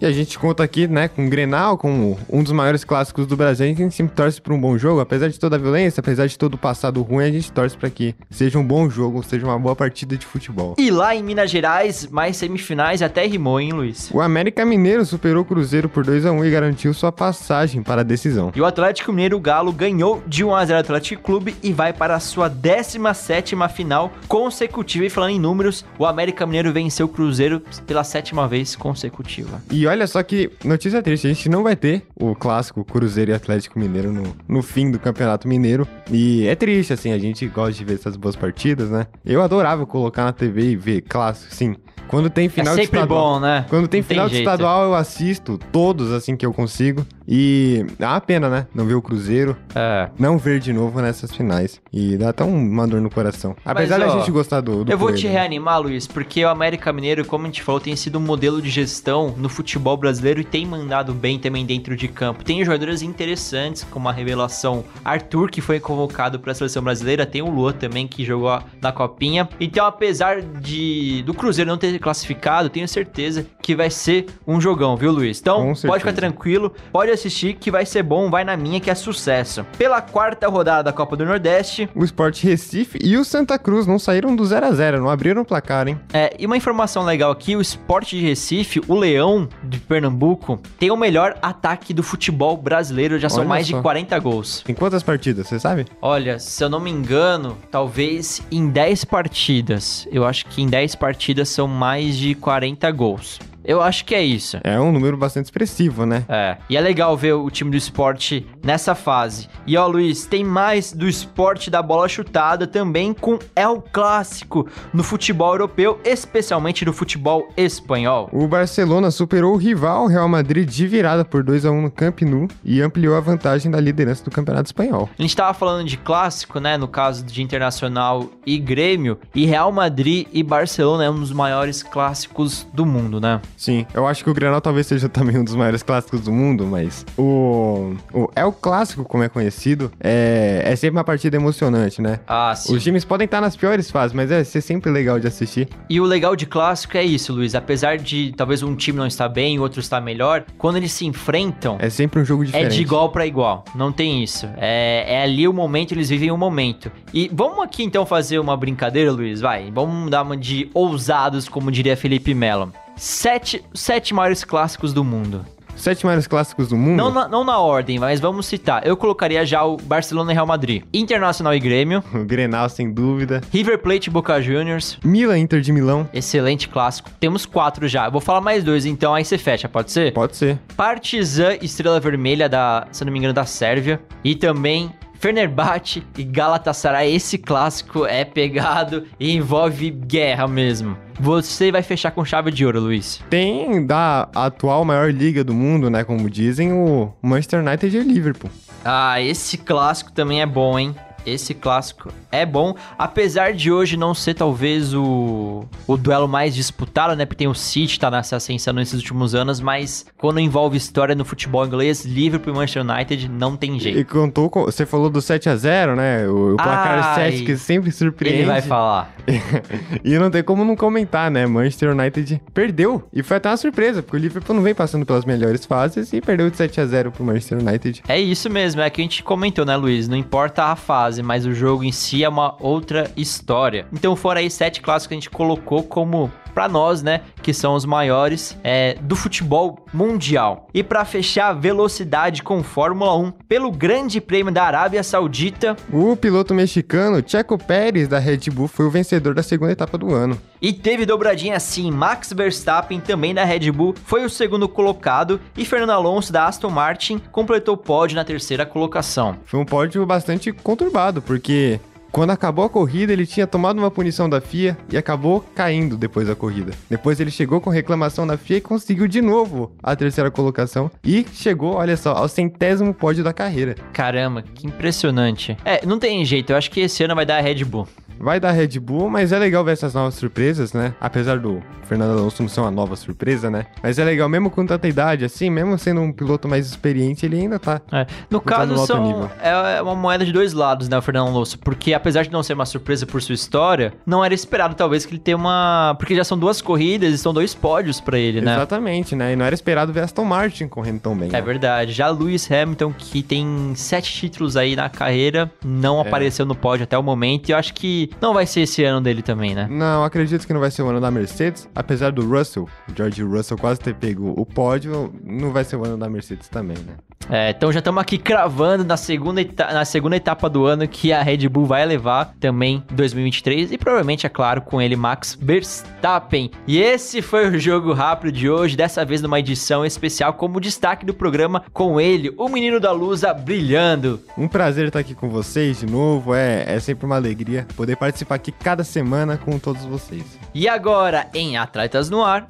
E 0.00 0.06
a 0.06 0.12
gente 0.12 0.38
conta 0.38 0.62
aqui, 0.62 0.86
né, 0.86 1.08
com 1.08 1.26
o 1.26 1.30
Grenal, 1.30 1.76
com 1.78 2.16
um 2.28 2.42
dos 2.42 2.52
maiores 2.52 2.84
clássicos 2.84 3.26
do 3.26 3.36
Brasil. 3.36 3.66
A 3.66 3.68
gente 3.68 3.94
sempre 3.94 4.14
torce 4.14 4.40
por 4.40 4.52
um 4.52 4.60
bom 4.60 4.76
jogo, 4.76 5.00
apesar 5.00 5.28
de 5.28 5.38
toda 5.38 5.56
a 5.56 5.58
violência, 5.58 6.00
apesar 6.00 6.26
de 6.26 6.36
todo 6.38 6.54
o 6.54 6.58
passado 6.58 7.02
ruim, 7.02 7.24
a 7.24 7.30
gente 7.30 7.52
torce 7.52 7.76
para 7.76 7.90
que 7.90 8.14
seja 8.30 8.58
um 8.58 8.64
bom 8.64 8.88
jogo, 8.88 9.22
seja 9.22 9.46
uma 9.46 9.58
boa 9.58 9.76
partida 9.76 10.16
de 10.16 10.26
futebol. 10.26 10.74
E 10.78 10.90
lá 10.90 11.14
em 11.14 11.22
Minas 11.22 11.50
Gerais, 11.50 12.06
mais 12.06 12.36
semifinais 12.36 13.02
até 13.02 13.26
rimou, 13.26 13.60
hein, 13.60 13.72
Luiz? 13.72 14.10
O 14.12 14.20
América 14.20 14.64
Mineiro 14.64 15.04
superou 15.04 15.42
o 15.42 15.44
Cruzeiro 15.44 15.88
por 15.88 16.04
2 16.04 16.26
a 16.26 16.32
1 16.32 16.44
e 16.44 16.50
garantiu 16.50 16.94
sua 16.94 17.12
passagem 17.12 17.82
para 17.82 18.00
a 18.00 18.04
decisão. 18.04 18.52
E 18.54 18.60
o 18.60 18.64
Atlético 18.64 19.12
Mineiro 19.12 19.38
Galo 19.38 19.72
ganhou 19.72 20.22
de 20.26 20.44
1 20.44 20.54
a 20.54 20.64
0 20.64 20.78
Atlético 20.78 21.22
Clube 21.22 21.54
e 21.62 21.72
vai 21.72 21.92
para 21.92 22.16
a 22.16 22.20
sua 22.20 22.50
17ª 22.50 23.68
final 23.68 24.12
consecutiva. 24.26 25.06
E 25.06 25.10
falando 25.10 25.30
em 25.30 25.40
números, 25.40 25.84
o 25.98 26.06
América 26.06 26.46
Mineiro 26.46 26.72
venceu 26.72 27.06
o 27.06 27.08
Cruzeiro 27.08 27.62
pela 27.86 28.04
sétima 28.04 28.48
vez 28.48 28.74
consecutiva. 28.74 29.62
E 29.70 29.81
olha 29.86 30.06
só 30.06 30.22
que 30.22 30.50
notícia 30.64 31.02
triste, 31.02 31.26
a 31.26 31.32
gente 31.32 31.48
não 31.48 31.62
vai 31.62 31.76
ter 31.76 32.02
o 32.14 32.34
clássico 32.34 32.84
Cruzeiro 32.84 33.30
e 33.30 33.34
Atlético 33.34 33.78
Mineiro 33.78 34.12
no, 34.12 34.36
no 34.48 34.62
fim 34.62 34.90
do 34.90 34.98
Campeonato 34.98 35.48
Mineiro. 35.48 35.86
E 36.10 36.46
é 36.46 36.54
triste, 36.54 36.92
assim, 36.92 37.12
a 37.12 37.18
gente 37.18 37.46
gosta 37.46 37.72
de 37.72 37.84
ver 37.84 37.94
essas 37.94 38.16
boas 38.16 38.36
partidas, 38.36 38.90
né? 38.90 39.06
Eu 39.24 39.42
adorava 39.42 39.86
colocar 39.86 40.24
na 40.24 40.32
TV 40.32 40.70
e 40.70 40.76
ver 40.76 41.00
clássico, 41.02 41.54
sim. 41.54 41.76
Quando 42.08 42.28
tem 42.28 42.48
final 42.48 42.74
é 42.74 42.76
de 42.76 42.82
sempre 42.82 42.98
estadual. 42.98 43.34
bom, 43.34 43.40
né? 43.40 43.64
Quando 43.70 43.88
tem 43.88 44.02
Não 44.02 44.08
final 44.08 44.28
de 44.28 44.34
jeito. 44.34 44.46
estadual, 44.46 44.84
eu 44.84 44.94
assisto 44.94 45.58
todos 45.70 46.12
assim 46.12 46.36
que 46.36 46.44
eu 46.44 46.52
consigo. 46.52 47.06
E 47.34 47.86
é 47.98 48.04
uma 48.06 48.20
pena, 48.20 48.50
né? 48.50 48.66
Não 48.74 48.84
ver 48.84 48.92
o 48.92 49.00
Cruzeiro, 49.00 49.56
É. 49.74 50.10
não 50.18 50.36
ver 50.36 50.60
de 50.60 50.70
novo 50.70 51.00
nessas 51.00 51.32
finais. 51.34 51.80
E 51.90 52.18
dá 52.18 52.28
até 52.28 52.44
uma 52.44 52.86
dor 52.86 53.00
no 53.00 53.08
coração. 53.08 53.56
Apesar 53.64 53.98
da 53.98 54.06
ó, 54.06 54.18
gente 54.18 54.30
gostar 54.30 54.60
do, 54.60 54.84
do 54.84 54.92
Eu 54.92 54.98
vou 54.98 55.08
te 55.14 55.22
Coelho. 55.22 55.32
reanimar, 55.32 55.80
Luiz, 55.80 56.06
porque 56.06 56.44
o 56.44 56.48
América 56.50 56.92
Mineiro, 56.92 57.24
como 57.24 57.44
a 57.44 57.46
gente 57.46 57.62
falou, 57.62 57.80
tem 57.80 57.96
sido 57.96 58.18
um 58.18 58.20
modelo 58.20 58.60
de 58.60 58.68
gestão 58.68 59.34
no 59.34 59.48
futebol 59.48 59.96
brasileiro 59.96 60.42
e 60.42 60.44
tem 60.44 60.66
mandado 60.66 61.14
bem 61.14 61.38
também 61.38 61.64
dentro 61.64 61.96
de 61.96 62.06
campo. 62.06 62.44
Tem 62.44 62.62
jogadores 62.62 63.00
interessantes, 63.00 63.82
como 63.90 64.10
a 64.10 64.12
revelação 64.12 64.84
Arthur, 65.02 65.50
que 65.50 65.62
foi 65.62 65.80
convocado 65.80 66.38
para 66.38 66.52
a 66.52 66.54
seleção 66.54 66.82
brasileira, 66.82 67.24
tem 67.24 67.40
o 67.40 67.48
Luan 67.48 67.72
também, 67.72 68.06
que 68.06 68.26
jogou 68.26 68.60
na 68.78 68.92
Copinha. 68.92 69.48
Então, 69.58 69.86
apesar 69.86 70.42
de 70.42 71.22
do 71.24 71.32
Cruzeiro 71.32 71.70
não 71.70 71.78
ter 71.78 71.98
classificado, 71.98 72.68
tenho 72.68 72.86
certeza 72.86 73.46
que 73.62 73.74
vai 73.74 73.88
ser 73.88 74.26
um 74.46 74.60
jogão, 74.60 74.96
viu, 74.98 75.10
Luiz? 75.10 75.40
Então, 75.40 75.72
pode 75.86 76.00
ficar 76.00 76.12
tranquilo, 76.12 76.74
pode 76.92 77.10
assistir 77.10 77.21
que 77.30 77.70
vai 77.70 77.84
ser 77.86 78.02
bom, 78.02 78.30
vai 78.30 78.44
na 78.44 78.56
minha 78.56 78.80
que 78.80 78.90
é 78.90 78.94
sucesso. 78.94 79.64
Pela 79.78 80.00
quarta 80.00 80.48
rodada 80.48 80.84
da 80.84 80.92
Copa 80.92 81.16
do 81.16 81.24
Nordeste, 81.24 81.88
O 81.94 82.04
Sport 82.04 82.42
Recife 82.42 82.98
e 83.02 83.16
o 83.16 83.24
Santa 83.24 83.58
Cruz 83.58 83.86
não 83.86 83.98
saíram 83.98 84.34
do 84.34 84.44
0 84.44 84.66
a 84.66 84.72
0 84.72 85.00
não 85.00 85.10
abriram 85.10 85.42
o 85.42 85.44
placar, 85.44 85.88
hein? 85.88 85.98
É, 86.12 86.34
e 86.38 86.46
uma 86.46 86.56
informação 86.56 87.04
legal 87.04 87.30
aqui, 87.30 87.54
o 87.56 87.60
Sport 87.60 88.10
de 88.10 88.20
Recife, 88.20 88.80
o 88.88 88.94
Leão 88.94 89.48
de 89.62 89.78
Pernambuco, 89.78 90.60
tem 90.78 90.90
o 90.90 90.96
melhor 90.96 91.36
ataque 91.42 91.92
do 91.94 92.02
futebol 92.02 92.56
brasileiro, 92.56 93.18
já 93.18 93.28
são 93.28 93.40
Olha 93.40 93.48
mais 93.48 93.66
só. 93.66 93.76
de 93.76 93.82
40 93.82 94.18
gols. 94.18 94.64
Em 94.68 94.74
quantas 94.74 95.02
partidas, 95.02 95.46
você 95.46 95.58
sabe? 95.58 95.86
Olha, 96.00 96.38
se 96.38 96.62
eu 96.62 96.68
não 96.68 96.80
me 96.80 96.90
engano, 96.90 97.56
talvez 97.70 98.42
em 98.50 98.68
10 98.68 99.04
partidas, 99.04 100.06
eu 100.10 100.24
acho 100.24 100.46
que 100.46 100.62
em 100.62 100.66
10 100.66 100.94
partidas 100.96 101.48
são 101.48 101.66
mais 101.66 102.16
de 102.16 102.34
40 102.34 102.90
gols. 102.92 103.38
Eu 103.64 103.80
acho 103.80 104.04
que 104.04 104.14
é 104.14 104.22
isso. 104.22 104.58
É 104.64 104.78
um 104.78 104.90
número 104.90 105.16
bastante 105.16 105.46
expressivo, 105.46 106.04
né? 106.04 106.24
É, 106.28 106.56
e 106.68 106.76
é 106.76 106.80
legal 106.80 107.16
ver 107.16 107.34
o 107.34 107.50
time 107.50 107.70
do 107.70 107.76
esporte 107.76 108.46
nessa 108.62 108.94
fase. 108.94 109.48
E 109.66 109.76
ó, 109.76 109.86
Luiz, 109.86 110.26
tem 110.26 110.44
mais 110.44 110.92
do 110.92 111.08
esporte 111.08 111.70
da 111.70 111.82
bola 111.82 112.08
chutada 112.08 112.66
também 112.66 113.12
com 113.12 113.38
El 113.54 113.82
Clássico 113.92 114.66
no 114.92 115.02
futebol 115.02 115.52
europeu, 115.52 116.00
especialmente 116.04 116.84
no 116.84 116.92
futebol 116.92 117.48
espanhol. 117.56 118.28
O 118.32 118.46
Barcelona 118.48 119.10
superou 119.10 119.54
o 119.54 119.56
rival 119.56 120.06
Real 120.06 120.28
Madrid 120.28 120.68
de 120.68 120.86
virada 120.86 121.24
por 121.24 121.42
2 121.42 121.66
a 121.66 121.70
1 121.70 121.82
no 121.82 121.90
Camp 121.90 122.22
Nou 122.22 122.48
e 122.64 122.80
ampliou 122.80 123.16
a 123.16 123.20
vantagem 123.20 123.70
da 123.70 123.80
liderança 123.80 124.24
do 124.24 124.30
Campeonato 124.30 124.66
Espanhol. 124.66 125.08
A 125.18 125.22
gente 125.22 125.36
tava 125.36 125.54
falando 125.54 125.86
de 125.86 125.96
clássico, 125.96 126.58
né? 126.58 126.76
No 126.76 126.88
caso 126.88 127.24
de 127.24 127.42
Internacional 127.42 128.28
e 128.46 128.58
Grêmio. 128.58 129.18
E 129.34 129.46
Real 129.46 129.70
Madrid 129.70 130.26
e 130.32 130.42
Barcelona 130.42 131.04
é 131.04 131.10
um 131.10 131.18
dos 131.18 131.32
maiores 131.32 131.82
clássicos 131.82 132.66
do 132.72 132.84
mundo, 132.84 133.20
né? 133.20 133.40
Sim, 133.62 133.86
eu 133.94 134.08
acho 134.08 134.24
que 134.24 134.28
o 134.30 134.34
Grenal 134.34 134.60
talvez 134.60 134.88
seja 134.88 135.06
também 135.08 135.38
um 135.38 135.44
dos 135.44 135.54
maiores 135.54 135.84
clássicos 135.84 136.22
do 136.22 136.32
mundo, 136.32 136.66
mas 136.66 137.06
o, 137.16 137.94
o 138.12 138.28
é 138.34 138.44
o 138.44 138.50
clássico, 138.50 139.04
como 139.04 139.22
é 139.22 139.28
conhecido, 139.28 139.92
é, 140.00 140.62
é 140.64 140.74
sempre 140.74 140.98
uma 140.98 141.04
partida 141.04 141.36
emocionante, 141.36 142.02
né? 142.02 142.18
Ah, 142.26 142.52
sim. 142.56 142.74
Os 142.74 142.82
times 142.82 143.04
podem 143.04 143.24
estar 143.24 143.40
nas 143.40 143.54
piores 143.54 143.88
fases, 143.88 144.12
mas 144.12 144.32
é 144.32 144.42
sempre 144.42 144.90
legal 144.90 145.20
de 145.20 145.28
assistir. 145.28 145.68
E 145.88 146.00
o 146.00 146.04
legal 146.04 146.34
de 146.34 146.44
clássico 146.44 146.96
é 146.96 147.04
isso, 147.04 147.32
Luiz. 147.32 147.54
Apesar 147.54 147.98
de 147.98 148.34
talvez 148.36 148.64
um 148.64 148.74
time 148.74 148.98
não 148.98 149.06
estar 149.06 149.28
bem, 149.28 149.60
o 149.60 149.62
outro 149.62 149.78
estar 149.78 150.00
melhor, 150.00 150.44
quando 150.58 150.74
eles 150.78 150.90
se 150.90 151.06
enfrentam, 151.06 151.76
É 151.78 151.88
sempre 151.88 152.20
um 152.20 152.24
jogo 152.24 152.42
É 152.42 152.46
diferente. 152.46 152.74
de 152.74 152.82
igual 152.82 153.12
pra 153.12 153.24
igual, 153.24 153.64
não 153.76 153.92
tem 153.92 154.24
isso. 154.24 154.48
É, 154.56 155.04
é 155.06 155.22
ali 155.22 155.46
o 155.46 155.52
momento, 155.52 155.92
eles 155.94 156.08
vivem 156.08 156.32
o 156.32 156.36
momento. 156.36 156.90
E 157.14 157.30
vamos 157.32 157.62
aqui 157.62 157.84
então 157.84 158.04
fazer 158.04 158.40
uma 158.40 158.56
brincadeira, 158.56 159.12
Luiz, 159.12 159.40
vai. 159.40 159.70
Vamos 159.70 160.10
dar 160.10 160.22
uma 160.22 160.36
de 160.36 160.68
ousados, 160.74 161.48
como 161.48 161.70
diria 161.70 161.96
Felipe 161.96 162.34
Melo. 162.34 162.72
Sete, 162.96 163.64
sete 163.74 164.14
maiores 164.14 164.44
clássicos 164.44 164.92
do 164.92 165.02
mundo. 165.02 165.44
Sete 165.74 166.04
maiores 166.04 166.26
clássicos 166.26 166.68
do 166.68 166.76
mundo. 166.76 166.96
Não 166.98 167.10
na, 167.10 167.26
não 167.26 167.42
na 167.42 167.58
ordem, 167.58 167.98
mas 167.98 168.20
vamos 168.20 168.46
citar. 168.46 168.86
Eu 168.86 168.96
colocaria 168.96 169.44
já 169.44 169.64
o 169.64 169.76
Barcelona 169.78 170.30
e 170.30 170.34
Real 170.34 170.46
Madrid. 170.46 170.84
Internacional 170.92 171.54
e 171.54 171.58
Grêmio. 171.58 172.04
O 172.14 172.24
Grenal, 172.24 172.68
sem 172.68 172.92
dúvida. 172.92 173.40
River 173.50 173.78
Plate 173.78 174.08
e 174.08 174.12
Boca 174.12 174.40
Juniors. 174.40 174.98
Milan, 175.02 175.38
Inter 175.38 175.60
de 175.60 175.72
Milão. 175.72 176.08
Excelente 176.12 176.68
clássico. 176.68 177.10
Temos 177.18 177.46
quatro 177.46 177.88
já. 177.88 178.04
Eu 178.04 178.12
vou 178.12 178.20
falar 178.20 178.40
mais 178.40 178.62
dois, 178.62 178.86
então 178.86 179.14
aí 179.14 179.24
você 179.24 179.36
fecha, 179.38 179.68
pode 179.68 179.90
ser? 179.90 180.12
Pode 180.12 180.36
ser. 180.36 180.58
Partizan 180.76 181.56
Estrela 181.60 181.98
Vermelha 181.98 182.48
da, 182.48 182.86
se 182.92 183.02
eu 183.02 183.06
não 183.06 183.12
me 183.12 183.18
engano, 183.18 183.34
da 183.34 183.44
Sérvia. 183.44 184.00
E 184.22 184.36
também 184.36 184.92
Fenerbahçe 185.22 186.02
e 186.18 186.24
Galatasaray. 186.24 187.14
Esse 187.14 187.38
clássico 187.38 188.04
é 188.04 188.24
pegado 188.24 189.06
e 189.20 189.36
envolve 189.36 189.88
guerra 189.88 190.48
mesmo. 190.48 190.98
Você 191.20 191.70
vai 191.70 191.80
fechar 191.80 192.10
com 192.10 192.24
chave 192.24 192.50
de 192.50 192.66
ouro, 192.66 192.80
Luiz. 192.80 193.22
Tem 193.30 193.86
da 193.86 194.28
atual 194.34 194.84
maior 194.84 195.12
liga 195.12 195.44
do 195.44 195.54
mundo, 195.54 195.88
né? 195.88 196.02
Como 196.02 196.28
dizem, 196.28 196.72
o 196.72 197.12
Manchester 197.22 197.64
United 197.64 197.96
e 197.96 198.00
Liverpool. 198.00 198.50
Ah, 198.84 199.20
esse 199.20 199.56
clássico 199.58 200.10
também 200.10 200.42
é 200.42 200.46
bom, 200.46 200.76
hein? 200.76 200.92
Esse 201.24 201.54
clássico 201.54 202.10
é 202.30 202.44
bom, 202.44 202.74
apesar 202.98 203.52
de 203.52 203.70
hoje 203.70 203.96
não 203.96 204.14
ser 204.14 204.34
talvez 204.34 204.94
o, 204.94 205.64
o 205.86 205.96
duelo 205.96 206.26
mais 206.26 206.54
disputado, 206.54 207.14
né? 207.14 207.24
Porque 207.24 207.38
tem 207.38 207.48
o 207.48 207.54
City 207.54 207.98
tá 207.98 208.10
nessa 208.10 208.36
ascensão 208.36 208.72
nesses 208.72 208.94
últimos 208.94 209.34
anos, 209.34 209.60
mas 209.60 210.06
quando 210.16 210.40
envolve 210.40 210.76
história 210.76 211.14
no 211.14 211.24
futebol 211.24 211.66
inglês, 211.66 212.04
Liverpool 212.04 212.52
e 212.52 212.56
Manchester 212.56 212.82
United 212.82 213.28
não 213.28 213.56
tem 213.56 213.78
jeito. 213.78 213.98
E 213.98 214.04
contou 214.04 214.48
com. 214.48 214.64
Você 214.64 214.86
falou 214.86 215.10
do 215.10 215.20
7 215.20 215.48
a 215.48 215.56
0 215.56 215.96
né? 215.96 216.26
O, 216.28 216.54
o 216.54 216.56
placar 216.56 217.16
Ai, 217.18 217.32
7 217.32 217.44
que 217.44 217.56
sempre 217.56 217.90
surpreende. 217.90 218.38
Ele 218.38 218.46
vai 218.46 218.62
falar. 218.62 219.12
e 220.02 220.18
não 220.18 220.30
tem 220.30 220.42
como 220.42 220.64
não 220.64 220.76
comentar, 220.76 221.30
né? 221.30 221.46
Manchester 221.46 221.90
United 221.90 222.40
perdeu. 222.54 223.04
E 223.12 223.22
foi 223.22 223.36
até 223.36 223.50
uma 223.50 223.56
surpresa, 223.56 224.02
porque 224.02 224.16
o 224.16 224.20
Liverpool 224.20 224.54
não 224.54 224.62
vem 224.62 224.74
passando 224.74 225.04
pelas 225.04 225.24
melhores 225.24 225.66
fases 225.66 226.12
e 226.12 226.20
perdeu 226.20 226.50
de 226.50 226.56
7 226.56 226.80
a 226.80 226.86
0 226.86 227.12
pro 227.12 227.24
Manchester 227.24 227.58
United. 227.58 228.02
É 228.08 228.18
isso 228.18 228.48
mesmo, 228.48 228.80
é 228.80 228.88
que 228.88 229.00
a 229.00 229.04
gente 229.04 229.22
comentou, 229.22 229.64
né, 229.64 229.76
Luiz? 229.76 230.08
Não 230.08 230.16
importa 230.16 230.64
a 230.64 230.76
fase, 230.76 231.11
mas 231.20 231.44
o 231.44 231.52
jogo 231.52 231.82
em 231.82 231.92
si 231.92 232.22
é 232.22 232.28
uma 232.28 232.56
outra 232.60 233.10
história. 233.16 233.86
Então, 233.92 234.14
fora 234.14 234.40
aí 234.40 234.48
sete 234.48 234.80
clássicos 234.80 235.08
que 235.08 235.14
a 235.14 235.16
gente 235.16 235.30
colocou 235.30 235.82
como 235.82 236.30
para 236.52 236.68
nós, 236.68 237.02
né, 237.02 237.22
que 237.42 237.52
são 237.52 237.74
os 237.74 237.84
maiores 237.84 238.56
é, 238.62 238.94
do 239.00 239.16
futebol 239.16 239.84
mundial. 239.92 240.68
E 240.72 240.82
para 240.82 241.04
fechar, 241.04 241.52
velocidade 241.52 242.42
com 242.42 242.62
Fórmula 242.62 243.16
1 243.16 243.32
pelo 243.48 243.70
Grande 243.70 244.20
Prêmio 244.20 244.52
da 244.52 244.64
Arábia 244.64 245.02
Saudita. 245.02 245.76
O 245.92 246.14
piloto 246.16 246.54
mexicano 246.54 247.22
Checo 247.26 247.58
Pérez 247.58 248.08
da 248.08 248.18
Red 248.18 248.50
Bull 248.52 248.68
foi 248.68 248.86
o 248.86 248.90
vencedor 248.90 249.34
da 249.34 249.42
segunda 249.42 249.72
etapa 249.72 249.96
do 249.96 250.14
ano. 250.14 250.38
E 250.60 250.72
teve 250.72 251.04
dobradinha 251.04 251.56
assim, 251.56 251.90
Max 251.90 252.32
Verstappen 252.32 253.00
também 253.00 253.34
da 253.34 253.44
Red 253.44 253.72
Bull 253.72 253.94
foi 254.04 254.24
o 254.24 254.30
segundo 254.30 254.68
colocado 254.68 255.40
e 255.56 255.64
Fernando 255.64 255.90
Alonso 255.90 256.32
da 256.32 256.46
Aston 256.46 256.70
Martin 256.70 257.20
completou 257.32 257.74
o 257.74 257.76
pódio 257.78 258.14
na 258.14 258.24
terceira 258.24 258.64
colocação. 258.64 259.36
Foi 259.44 259.58
um 259.58 259.64
pódio 259.64 260.06
bastante 260.06 260.52
conturbado, 260.52 260.92
porque 261.20 261.80
quando 262.12 262.30
acabou 262.30 262.66
a 262.66 262.68
corrida, 262.68 263.10
ele 263.10 263.26
tinha 263.26 263.46
tomado 263.46 263.78
uma 263.78 263.90
punição 263.90 264.28
da 264.28 264.38
FIA 264.38 264.76
e 264.90 264.98
acabou 264.98 265.42
caindo 265.54 265.96
depois 265.96 266.28
da 266.28 266.36
corrida. 266.36 266.72
Depois 266.90 267.18
ele 267.18 267.30
chegou 267.30 267.58
com 267.58 267.70
reclamação 267.70 268.26
da 268.26 268.36
FIA 268.36 268.58
e 268.58 268.60
conseguiu 268.60 269.08
de 269.08 269.22
novo 269.22 269.72
a 269.82 269.96
terceira 269.96 270.30
colocação 270.30 270.90
e 271.02 271.24
chegou, 271.32 271.76
olha 271.76 271.96
só, 271.96 272.12
ao 272.12 272.28
centésimo 272.28 272.92
pódio 272.92 273.24
da 273.24 273.32
carreira. 273.32 273.76
Caramba, 273.94 274.42
que 274.42 274.66
impressionante. 274.66 275.56
É, 275.64 275.86
não 275.86 275.98
tem 275.98 276.22
jeito, 276.22 276.52
eu 276.52 276.56
acho 276.56 276.70
que 276.70 276.80
esse 276.80 277.02
ano 277.02 277.14
vai 277.14 277.24
dar 277.24 277.38
a 277.38 277.40
Red 277.40 277.64
Bull 277.64 277.88
vai 278.22 278.38
dar 278.38 278.52
Red 278.52 278.78
Bull, 278.78 279.10
mas 279.10 279.32
é 279.32 279.38
legal 279.38 279.64
ver 279.64 279.72
essas 279.72 279.94
novas 279.94 280.14
surpresas, 280.14 280.72
né? 280.72 280.94
Apesar 281.00 281.40
do 281.40 281.60
Fernando 281.82 282.16
Alonso 282.16 282.40
não 282.40 282.48
ser 282.48 282.60
uma 282.60 282.70
nova 282.70 282.94
surpresa, 282.94 283.50
né? 283.50 283.66
Mas 283.82 283.98
é 283.98 284.04
legal, 284.04 284.28
mesmo 284.28 284.48
com 284.48 284.64
tanta 284.64 284.86
idade, 284.86 285.24
assim, 285.24 285.50
mesmo 285.50 285.76
sendo 285.76 286.00
um 286.00 286.12
piloto 286.12 286.48
mais 286.48 286.66
experiente, 286.66 287.26
ele 287.26 287.40
ainda 287.40 287.58
tá. 287.58 287.80
É. 287.90 288.06
No 288.30 288.40
caso, 288.40 288.72
no 288.72 288.86
são, 288.86 289.28
é 289.42 289.82
uma 289.82 289.96
moeda 289.96 290.24
de 290.24 290.32
dois 290.32 290.52
lados, 290.52 290.88
né, 290.88 290.96
o 290.96 291.02
Fernando 291.02 291.28
Alonso? 291.28 291.58
Porque 291.58 291.92
apesar 291.92 292.22
de 292.22 292.30
não 292.30 292.44
ser 292.44 292.52
uma 292.52 292.64
surpresa 292.64 293.04
por 293.04 293.20
sua 293.20 293.34
história, 293.34 293.92
não 294.06 294.24
era 294.24 294.32
esperado, 294.32 294.76
talvez, 294.76 295.04
que 295.04 295.12
ele 295.12 295.20
tenha 295.20 295.36
uma. 295.36 295.96
Porque 295.98 296.14
já 296.14 296.22
são 296.22 296.38
duas 296.38 296.62
corridas 296.62 297.12
e 297.12 297.18
são 297.18 297.34
dois 297.34 297.54
pódios 297.54 298.00
para 298.00 298.18
ele, 298.18 298.40
né? 298.40 298.54
Exatamente, 298.54 299.16
né? 299.16 299.32
E 299.32 299.36
não 299.36 299.44
era 299.44 299.54
esperado 299.54 299.92
ver 299.92 300.04
Aston 300.04 300.24
Martin 300.24 300.68
correndo 300.68 301.00
tão 301.00 301.16
bem. 301.16 301.28
É 301.28 301.32
né? 301.32 301.40
verdade. 301.40 301.92
Já 301.92 302.08
Lewis 302.08 302.48
Hamilton, 302.50 302.92
que 302.96 303.22
tem 303.22 303.72
sete 303.74 304.12
títulos 304.12 304.56
aí 304.56 304.76
na 304.76 304.88
carreira, 304.88 305.50
não 305.64 305.98
é. 305.98 306.02
apareceu 306.02 306.46
no 306.46 306.54
pódio 306.54 306.84
até 306.84 306.96
o 306.96 307.02
momento. 307.02 307.48
E 307.48 307.52
eu 307.52 307.58
acho 307.58 307.74
que 307.74 308.11
não 308.20 308.32
vai 308.34 308.46
ser 308.46 308.62
esse 308.62 308.84
ano 308.84 309.00
dele 309.00 309.22
também, 309.22 309.54
né? 309.54 309.66
Não, 309.70 310.04
acredito 310.04 310.46
que 310.46 310.52
não 310.52 310.60
vai 310.60 310.70
ser 310.70 310.82
o 310.82 310.88
ano 310.88 311.00
da 311.00 311.10
Mercedes. 311.10 311.68
Apesar 311.74 312.12
do 312.12 312.26
Russell, 312.26 312.68
George 312.96 313.22
Russell 313.22 313.58
quase 313.58 313.80
ter 313.80 313.94
pego 313.94 314.32
o 314.36 314.44
pódio, 314.44 315.12
não 315.24 315.52
vai 315.52 315.64
ser 315.64 315.76
o 315.76 315.84
ano 315.84 315.96
da 315.96 316.08
Mercedes 316.08 316.48
também, 316.48 316.76
né? 316.78 316.94
É, 317.30 317.50
então 317.50 317.72
já 317.72 317.78
estamos 317.78 318.00
aqui 318.00 318.18
cravando 318.18 318.84
na 318.84 318.96
segunda, 318.96 319.42
na 319.72 319.84
segunda 319.84 320.16
etapa 320.16 320.48
do 320.48 320.66
ano 320.66 320.86
que 320.86 321.12
a 321.12 321.22
Red 321.22 321.48
Bull 321.48 321.66
vai 321.66 321.84
levar 321.86 322.34
também 322.40 322.82
2023 322.90 323.72
e 323.72 323.78
provavelmente, 323.78 324.26
é 324.26 324.28
claro, 324.28 324.62
com 324.62 324.80
ele 324.80 324.96
Max 324.96 325.38
Verstappen. 325.40 326.50
E 326.66 326.80
esse 326.80 327.22
foi 327.22 327.48
o 327.48 327.58
jogo 327.58 327.92
rápido 327.92 328.32
de 328.32 328.50
hoje, 328.50 328.76
dessa 328.76 329.04
vez 329.04 329.22
numa 329.22 329.38
edição 329.38 329.84
especial 329.84 330.34
como 330.34 330.60
destaque 330.60 331.06
do 331.06 331.14
programa 331.14 331.64
com 331.72 332.00
ele, 332.00 332.34
o 332.36 332.48
menino 332.48 332.80
da 332.80 332.92
Lusa 332.92 333.32
brilhando. 333.32 334.20
Um 334.36 334.48
prazer 334.48 334.86
estar 334.86 334.98
aqui 334.98 335.14
com 335.14 335.28
vocês 335.28 335.80
de 335.80 335.86
novo, 335.86 336.34
é, 336.34 336.64
é 336.66 336.80
sempre 336.80 337.06
uma 337.06 337.16
alegria 337.16 337.66
poder 337.76 337.96
participar 337.96 338.36
aqui 338.36 338.52
cada 338.52 338.84
semana 338.84 339.36
com 339.36 339.58
todos 339.58 339.84
vocês. 339.84 340.24
E 340.54 340.68
agora, 340.68 341.28
em 341.34 341.56
Atletas 341.56 342.10
no 342.10 342.24
Ar. 342.24 342.46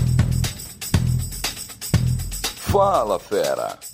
Fala, 2.57 3.19
fera! 3.19 3.92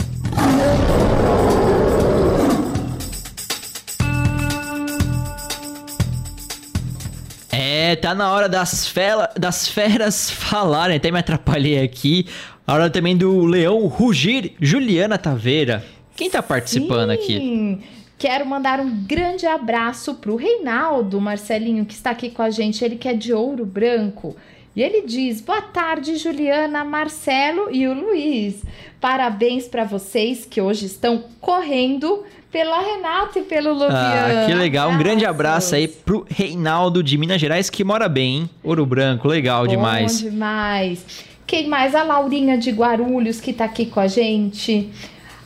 É, 7.51 7.97
tá 7.97 8.15
na 8.15 8.31
hora 8.31 8.49
das, 8.49 8.87
fela, 8.87 9.31
das 9.39 9.67
feras 9.67 10.31
falarem, 10.31 10.99
até 10.99 11.11
me 11.11 11.19
atrapalhei 11.19 11.83
aqui. 11.83 12.27
A 12.67 12.75
hora 12.75 12.91
também 12.91 13.17
do 13.17 13.47
leão 13.47 13.87
rugir, 13.87 14.55
Juliana 14.61 15.17
Taveira. 15.17 15.83
Quem 16.15 16.29
tá 16.29 16.43
participando 16.43 17.11
Sim. 17.11 17.15
aqui? 17.15 17.81
Quero 18.19 18.45
mandar 18.45 18.81
um 18.81 19.05
grande 19.07 19.47
abraço 19.47 20.17
pro 20.17 20.37
Reinaldo 20.37 21.21
Marcelinho, 21.21 21.87
que 21.87 21.95
está 21.95 22.11
aqui 22.11 22.31
com 22.31 22.43
a 22.43 22.51
gente. 22.51 22.85
Ele 22.85 22.97
que 22.97 23.09
é 23.09 23.15
de 23.15 23.33
ouro 23.33 23.65
branco. 23.65 24.37
E 24.79 24.83
ele 24.83 25.03
diz: 25.03 25.41
Boa 25.41 25.61
tarde, 25.61 26.15
Juliana, 26.15 26.85
Marcelo 26.85 27.67
e 27.69 27.89
o 27.89 27.93
Luiz. 27.93 28.63
Parabéns 29.01 29.67
para 29.67 29.83
vocês 29.83 30.47
que 30.49 30.61
hoje 30.61 30.87
estão 30.87 31.25
correndo 31.41 32.23
pela 32.53 32.79
Renata 32.79 33.41
e 33.41 33.43
pelo 33.43 33.73
Luvian. 33.73 33.91
Ah, 33.91 34.47
que 34.47 34.55
legal. 34.55 34.91
Um 34.91 34.97
grande 34.97 35.27
abraço 35.27 35.75
aí 35.75 35.89
pro 35.89 36.25
Reinaldo 36.31 37.03
de 37.03 37.19
Minas 37.19 37.41
Gerais, 37.41 37.69
que 37.69 37.83
mora 37.83 38.09
bem, 38.09 38.37
hein? 38.37 38.51
Ouro 38.63 38.87
Branco, 38.87 39.27
legal 39.27 39.63
Bom 39.65 39.71
demais. 39.71 40.21
demais. 40.21 41.05
Quem 41.45 41.67
mais? 41.67 41.97
A 41.97 42.05
Laurinha 42.05 42.57
de 42.57 42.71
Guarulhos, 42.71 43.41
que 43.41 43.53
tá 43.53 43.65
aqui 43.65 43.85
com 43.87 43.99
a 43.99 44.07
gente. 44.07 44.91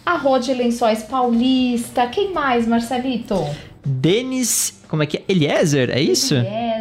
A 0.04 0.18
Rô 0.18 0.38
de 0.38 0.52
Lençóis 0.52 1.04
Paulista. 1.04 2.06
Quem 2.06 2.34
mais, 2.34 2.66
Marcelito? 2.66 3.42
Denis, 3.82 4.82
como 4.88 5.02
é 5.02 5.06
que 5.06 5.16
é? 5.16 5.22
Eliezer, 5.26 5.88
é 5.88 6.02
isso? 6.02 6.34
Eliezer, 6.34 6.71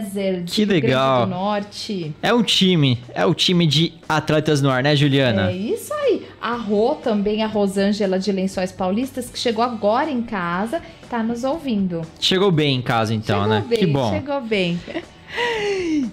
que 0.45 0.65
legal. 0.65 1.25
do 1.25 1.29
Norte. 1.29 2.13
É 2.21 2.33
um 2.33 2.43
time, 2.43 2.99
é 3.13 3.25
o 3.25 3.33
time 3.33 3.65
de 3.65 3.93
atletas 4.07 4.61
no 4.61 4.69
ar, 4.69 4.83
né, 4.83 4.95
Juliana? 4.95 5.51
É 5.51 5.55
isso 5.55 5.93
aí. 5.93 6.27
A 6.41 6.55
Rô 6.55 6.95
também, 6.95 7.43
a 7.43 7.47
Rosângela 7.47 8.17
de 8.17 8.31
Lençóis 8.31 8.71
Paulistas, 8.71 9.29
que 9.29 9.37
chegou 9.37 9.63
agora 9.63 10.09
em 10.09 10.21
casa, 10.21 10.81
tá 11.09 11.21
nos 11.21 11.43
ouvindo. 11.43 12.01
Chegou 12.19 12.51
bem 12.51 12.77
em 12.77 12.81
casa 12.81 13.13
então, 13.13 13.41
chegou 13.41 13.55
né? 13.55 13.65
Bem, 13.67 13.79
que 13.79 13.85
bom. 13.85 14.11
Chegou 14.11 14.41
bem. 14.41 14.79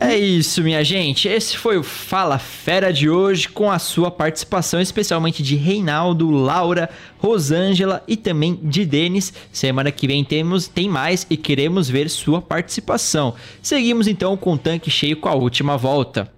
É 0.01 0.17
isso, 0.17 0.63
minha 0.63 0.85
gente. 0.85 1.29
Esse 1.29 1.57
foi 1.57 1.77
o 1.77 1.83
Fala 1.83 2.39
Fera 2.39 2.93
de 2.93 3.11
hoje, 3.11 3.49
com 3.49 3.71
a 3.71 3.79
sua 3.79 4.11
participação, 4.11 4.81
especialmente 4.81 5.43
de 5.43 5.57
Reinaldo, 5.57 6.31
Laura, 6.31 6.89
Rosângela 7.19 8.03
e 8.07 8.17
também 8.17 8.59
de 8.63 8.85
Denis. 8.85 9.33
Semana 9.53 9.91
que 9.91 10.07
vem 10.07 10.25
temos, 10.25 10.69
tem 10.69 10.89
mais 10.89 11.27
e 11.29 11.37
queremos 11.37 11.91
ver 11.91 12.09
sua 12.09 12.41
participação. 12.41 13.35
Seguimos 13.61 14.07
então 14.07 14.37
com 14.37 14.55
o 14.55 14.59
tanque 14.59 14.91
cheio 14.91 15.17
com 15.17 15.29
a 15.29 15.35
última 15.35 15.77
volta. 15.77 16.31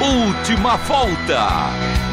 Última 0.00 0.76
volta! 0.76 2.09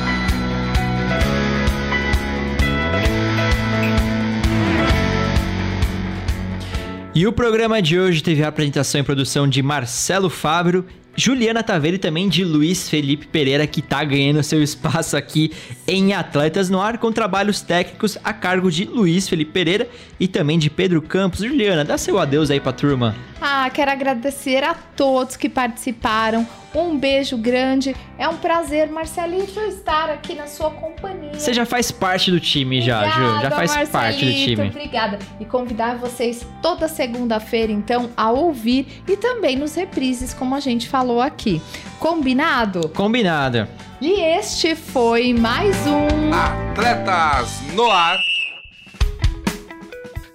E 7.18 7.26
o 7.26 7.34
programa 7.34 7.82
de 7.82 7.98
hoje 7.98 8.22
teve 8.22 8.44
a 8.44 8.48
apresentação 8.48 9.02
e 9.02 9.04
produção 9.04 9.48
de 9.48 9.64
Marcelo 9.64 10.30
Fábio, 10.30 10.86
Juliana 11.16 11.64
Taveira 11.64 11.96
e 11.96 12.00
também 12.00 12.30
de 12.30 12.44
Luiz 12.44 12.88
Felipe 12.88 13.26
Pereira, 13.26 13.66
que 13.66 13.82
tá 13.82 14.04
ganhando 14.04 14.44
seu 14.44 14.62
espaço 14.62 15.18
aqui 15.18 15.52
em 15.88 16.14
Atletas 16.14 16.70
no 16.70 16.80
Ar, 16.80 17.00
com 17.00 17.12
trabalhos 17.12 17.60
técnicos 17.60 18.20
a 18.24 18.32
cargo 18.34 18.70
de 18.70 18.86
Luiz 18.86 19.28
Felipe 19.28 19.52
Pereira 19.52 19.90
e 20.20 20.28
também 20.28 20.60
de 20.60 20.70
Pedro 20.70 21.02
Campos. 21.02 21.40
Juliana, 21.40 21.84
dá 21.84 21.98
seu 21.98 22.20
adeus 22.20 22.52
aí 22.52 22.60
pra 22.60 22.72
turma. 22.72 23.16
Ah, 23.42 23.68
quero 23.74 23.90
agradecer 23.90 24.64
a 24.64 24.76
todos 24.76 25.36
que 25.36 25.50
participaram. 25.50 26.48
Um 26.78 26.96
beijo 26.96 27.36
grande. 27.38 27.96
É 28.20 28.30
um 28.30 28.38
prazer, 28.38 28.88
Marcelito, 28.88 29.60
estar 29.62 30.12
aqui 30.12 30.36
na 30.36 30.46
sua 30.46 30.70
companhia. 30.70 31.34
Você 31.34 31.52
já 31.52 31.66
faz 31.66 31.92
parte 31.92 32.30
do 32.30 32.40
time, 32.40 32.78
obrigada, 32.78 33.10
já, 33.10 33.16
Ju. 33.16 33.42
Já 33.42 33.50
faz 33.50 33.72
Marcelito, 33.72 33.92
parte 33.92 34.26
do 34.26 34.32
time. 34.32 34.68
Obrigada. 34.68 35.20
E 35.40 35.46
convidar 35.46 35.98
vocês 35.98 36.46
toda 36.62 36.88
segunda-feira, 36.88 37.72
então, 37.72 38.12
a 38.16 38.30
ouvir 38.30 39.02
e 39.08 39.18
também 39.18 39.56
nos 39.56 39.74
reprises, 39.74 40.36
como 40.36 40.54
a 40.54 40.60
gente 40.60 40.88
falou 40.88 41.20
aqui. 41.20 41.60
Combinado? 42.00 42.90
Combinado. 42.90 43.68
E 44.00 44.22
este 44.22 44.76
foi 44.76 45.34
mais 45.34 45.76
um 45.88 46.32
Atletas 46.32 47.60
no 47.74 47.90
ar. 47.90 48.37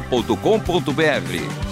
transmundial.com.br. 0.00 1.71